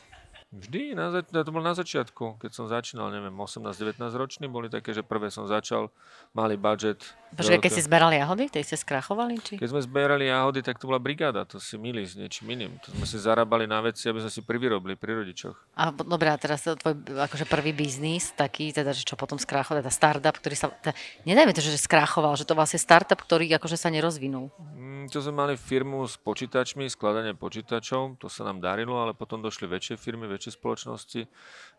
Vždy, 0.51 0.99
na, 0.99 1.15
zač- 1.15 1.31
to 1.31 1.47
bolo 1.47 1.63
na 1.63 1.71
začiatku, 1.71 2.35
keď 2.43 2.51
som 2.51 2.67
začínal, 2.67 3.07
neviem, 3.07 3.31
18-19 3.31 4.03
ročný, 4.19 4.51
boli 4.51 4.67
také, 4.67 4.91
že 4.91 4.99
prvé 4.99 5.31
som 5.31 5.47
začal, 5.47 5.87
mali 6.35 6.59
budget. 6.59 7.15
Počkaj, 7.31 7.63
keď 7.63 7.71
si 7.71 7.81
zberali 7.87 8.19
jahody, 8.19 8.51
tej 8.51 8.63
ste 8.67 8.75
skrachovali? 8.75 9.39
Či? 9.39 9.55
Keď 9.55 9.69
sme 9.71 9.79
zberali 9.79 10.27
jahody, 10.27 10.59
tak 10.59 10.75
to 10.75 10.91
bola 10.91 10.99
brigáda, 10.99 11.47
to 11.47 11.63
si 11.63 11.79
milí 11.79 12.03
s 12.03 12.19
niečím 12.19 12.51
iným. 12.51 12.75
To 12.83 12.91
sme 12.91 13.05
si 13.07 13.15
zarábali 13.15 13.63
na 13.71 13.79
veci, 13.79 14.11
aby 14.11 14.19
sme 14.19 14.31
si 14.31 14.43
privyrobili 14.43 14.99
pri 14.99 15.23
rodičoch. 15.23 15.55
A 15.79 15.95
dobré, 15.95 16.27
a 16.27 16.35
teraz 16.35 16.67
to 16.67 16.75
tvoj 16.75 16.99
akože 17.07 17.47
prvý 17.47 17.71
biznis, 17.71 18.35
taký, 18.35 18.75
teda, 18.75 18.91
že 18.91 19.07
čo 19.07 19.15
potom 19.15 19.39
skrachoval, 19.39 19.79
teda 19.79 19.93
startup, 19.95 20.35
ktorý 20.35 20.55
sa, 20.59 20.67
teda, 20.83 20.91
nedajme 21.23 21.55
to, 21.55 21.63
že 21.63 21.79
skrachoval, 21.79 22.35
že 22.35 22.43
to 22.43 22.51
vlastne 22.51 22.83
startup, 22.83 23.23
ktorý 23.23 23.47
akože 23.55 23.79
sa 23.79 23.87
nerozvinul. 23.87 24.51
Mm, 24.75 25.07
to 25.07 25.23
sme 25.23 25.47
mali 25.47 25.53
firmu 25.55 26.03
s 26.03 26.19
počítačmi, 26.19 26.91
skladanie 26.91 27.31
počítačov, 27.31 28.19
to 28.19 28.27
sa 28.27 28.43
nám 28.43 28.59
darilo, 28.59 28.99
ale 28.99 29.15
potom 29.15 29.39
došli 29.39 29.71
väčšie 29.71 29.95
firmy, 29.95 30.27
väčšie 30.27 30.59
spoločnosti 30.59 31.21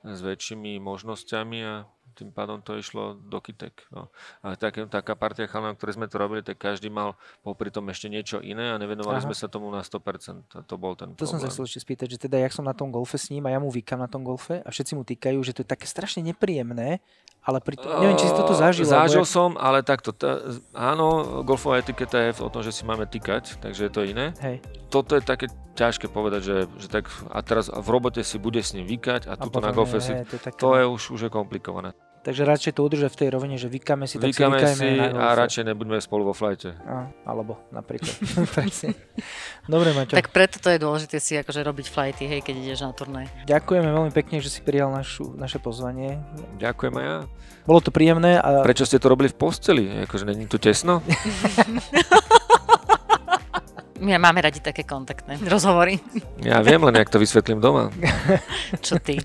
s 0.03 0.19
väčšími 0.25 0.81
možnosťami 0.81 1.59
a 1.61 1.85
tým 2.13 2.31
pádom 2.31 2.61
to 2.61 2.77
išlo 2.77 3.17
do 3.17 3.39
kytek. 3.41 3.89
No. 3.91 4.13
A 4.45 4.55
tak, 4.55 4.79
taká 4.89 5.17
partia 5.17 5.49
chalánov, 5.49 5.81
ktoré 5.81 5.93
sme 5.97 6.07
to 6.07 6.17
robili, 6.21 6.45
tak 6.45 6.61
každý 6.61 6.93
mal 6.93 7.17
popri 7.41 7.73
tom 7.73 7.89
ešte 7.89 8.13
niečo 8.13 8.39
iné 8.39 8.73
a 8.73 8.77
nevenovali 8.77 9.19
Aha. 9.19 9.27
sme 9.27 9.37
sa 9.37 9.49
tomu 9.49 9.73
na 9.73 9.81
100%. 9.81 10.57
A 10.57 10.61
to 10.63 10.75
bol 10.77 10.93
ten 10.93 11.13
To 11.13 11.25
problém. 11.25 11.31
som 11.33 11.39
sa 11.41 11.49
chcel 11.49 11.65
ešte 11.67 11.81
spýtať, 11.83 12.07
že 12.15 12.19
teda 12.29 12.39
jak 12.39 12.53
som 12.53 12.65
na 12.65 12.77
tom 12.77 12.93
golfe 12.93 13.17
s 13.17 13.33
ním 13.33 13.49
a 13.49 13.51
ja 13.51 13.59
mu 13.59 13.73
vykam 13.73 13.99
na 13.99 14.09
tom 14.09 14.23
golfe 14.23 14.61
a 14.63 14.69
všetci 14.69 14.93
mu 14.95 15.03
týkajú, 15.03 15.41
že 15.43 15.53
to 15.57 15.65
je 15.65 15.69
také 15.69 15.89
strašne 15.89 16.23
nepríjemné, 16.23 17.01
ale 17.43 17.59
pri 17.59 17.75
tom, 17.75 17.91
neviem, 17.99 18.15
či 18.15 18.31
si 18.31 18.35
toto 18.39 18.55
zažil. 18.55 18.87
Zažil 18.87 19.27
ja... 19.27 19.33
som, 19.35 19.59
ale 19.59 19.83
takto, 19.83 20.15
tá, 20.15 20.39
áno, 20.79 21.43
golfová 21.43 21.83
etiketa 21.83 22.31
je 22.31 22.39
o 22.39 22.47
tom, 22.47 22.63
že 22.63 22.71
si 22.71 22.87
máme 22.87 23.03
týkať, 23.11 23.59
takže 23.59 23.91
je 23.91 23.93
to 23.93 24.07
iné. 24.07 24.31
Hej. 24.39 24.63
Toto 24.87 25.19
je 25.19 25.27
také 25.27 25.51
ťažké 25.75 26.07
povedať, 26.07 26.41
že, 26.45 26.57
že 26.79 26.87
tak 26.87 27.11
a 27.33 27.43
teraz 27.43 27.67
v 27.67 27.89
robote 27.91 28.23
si 28.23 28.39
bude 28.39 28.63
s 28.63 28.77
ním 28.79 28.87
vykať 28.87 29.27
a, 29.27 29.35
a 29.35 29.43
tuto 29.43 29.59
na 29.59 29.75
golfe 29.75 29.99
si, 29.99 30.15
to, 30.15 30.39
je 30.39 30.41
také... 30.41 30.59
to 30.61 30.71
je 30.79 30.85
už, 30.87 31.03
už 31.19 31.21
je 31.27 31.31
komplikované. 31.33 31.91
Takže 32.23 32.47
radšej 32.47 32.73
to 32.79 32.87
udržať 32.87 33.11
v 33.11 33.19
tej 33.19 33.29
rovine, 33.35 33.59
že 33.59 33.67
vykáme 33.67 34.07
si, 34.07 34.15
tak 34.15 34.31
vykáme 34.31 34.63
si, 34.71 34.79
si 34.79 34.89
a 35.03 35.35
radšej 35.35 35.75
nebudeme 35.75 35.99
spolu 35.99 36.31
vo 36.31 36.31
flajte. 36.31 36.71
A, 36.87 37.11
alebo 37.27 37.59
napríklad. 37.75 38.15
Dobre, 39.73 39.91
Maťo. 39.91 40.15
Tak 40.15 40.31
preto 40.31 40.63
to 40.63 40.71
je 40.71 40.79
dôležité 40.79 41.19
si 41.19 41.35
akože 41.35 41.67
robiť 41.67 41.87
flighty, 41.91 42.31
hej, 42.31 42.47
keď 42.47 42.55
ideš 42.63 42.87
na 42.87 42.95
turnaj. 42.95 43.27
Ďakujeme 43.51 43.91
veľmi 43.91 44.13
pekne, 44.15 44.39
že 44.39 44.55
si 44.55 44.63
prijal 44.63 44.95
našu, 44.95 45.35
naše 45.35 45.59
pozvanie. 45.59 46.23
Ďakujem 46.63 46.95
aj 46.95 47.07
ja. 47.11 47.19
Bolo 47.67 47.83
to 47.83 47.91
príjemné. 47.91 48.39
A... 48.39 48.63
Prečo 48.63 48.87
ste 48.87 49.03
to 49.03 49.11
robili 49.11 49.27
v 49.27 49.37
posteli? 49.43 49.91
Akože 50.07 50.23
není 50.23 50.47
tu 50.47 50.63
tesno? 50.63 51.03
My 54.03 54.19
máme 54.19 54.43
radi 54.43 54.59
také 54.59 54.83
kontaktné 54.83 55.39
rozhovory. 55.47 56.03
Ja 56.43 56.59
viem 56.59 56.83
len, 56.83 56.99
jak 56.99 57.07
to 57.07 57.23
vysvetlím 57.23 57.63
doma. 57.63 57.95
Čo 58.87 58.99
ty? 58.99 59.23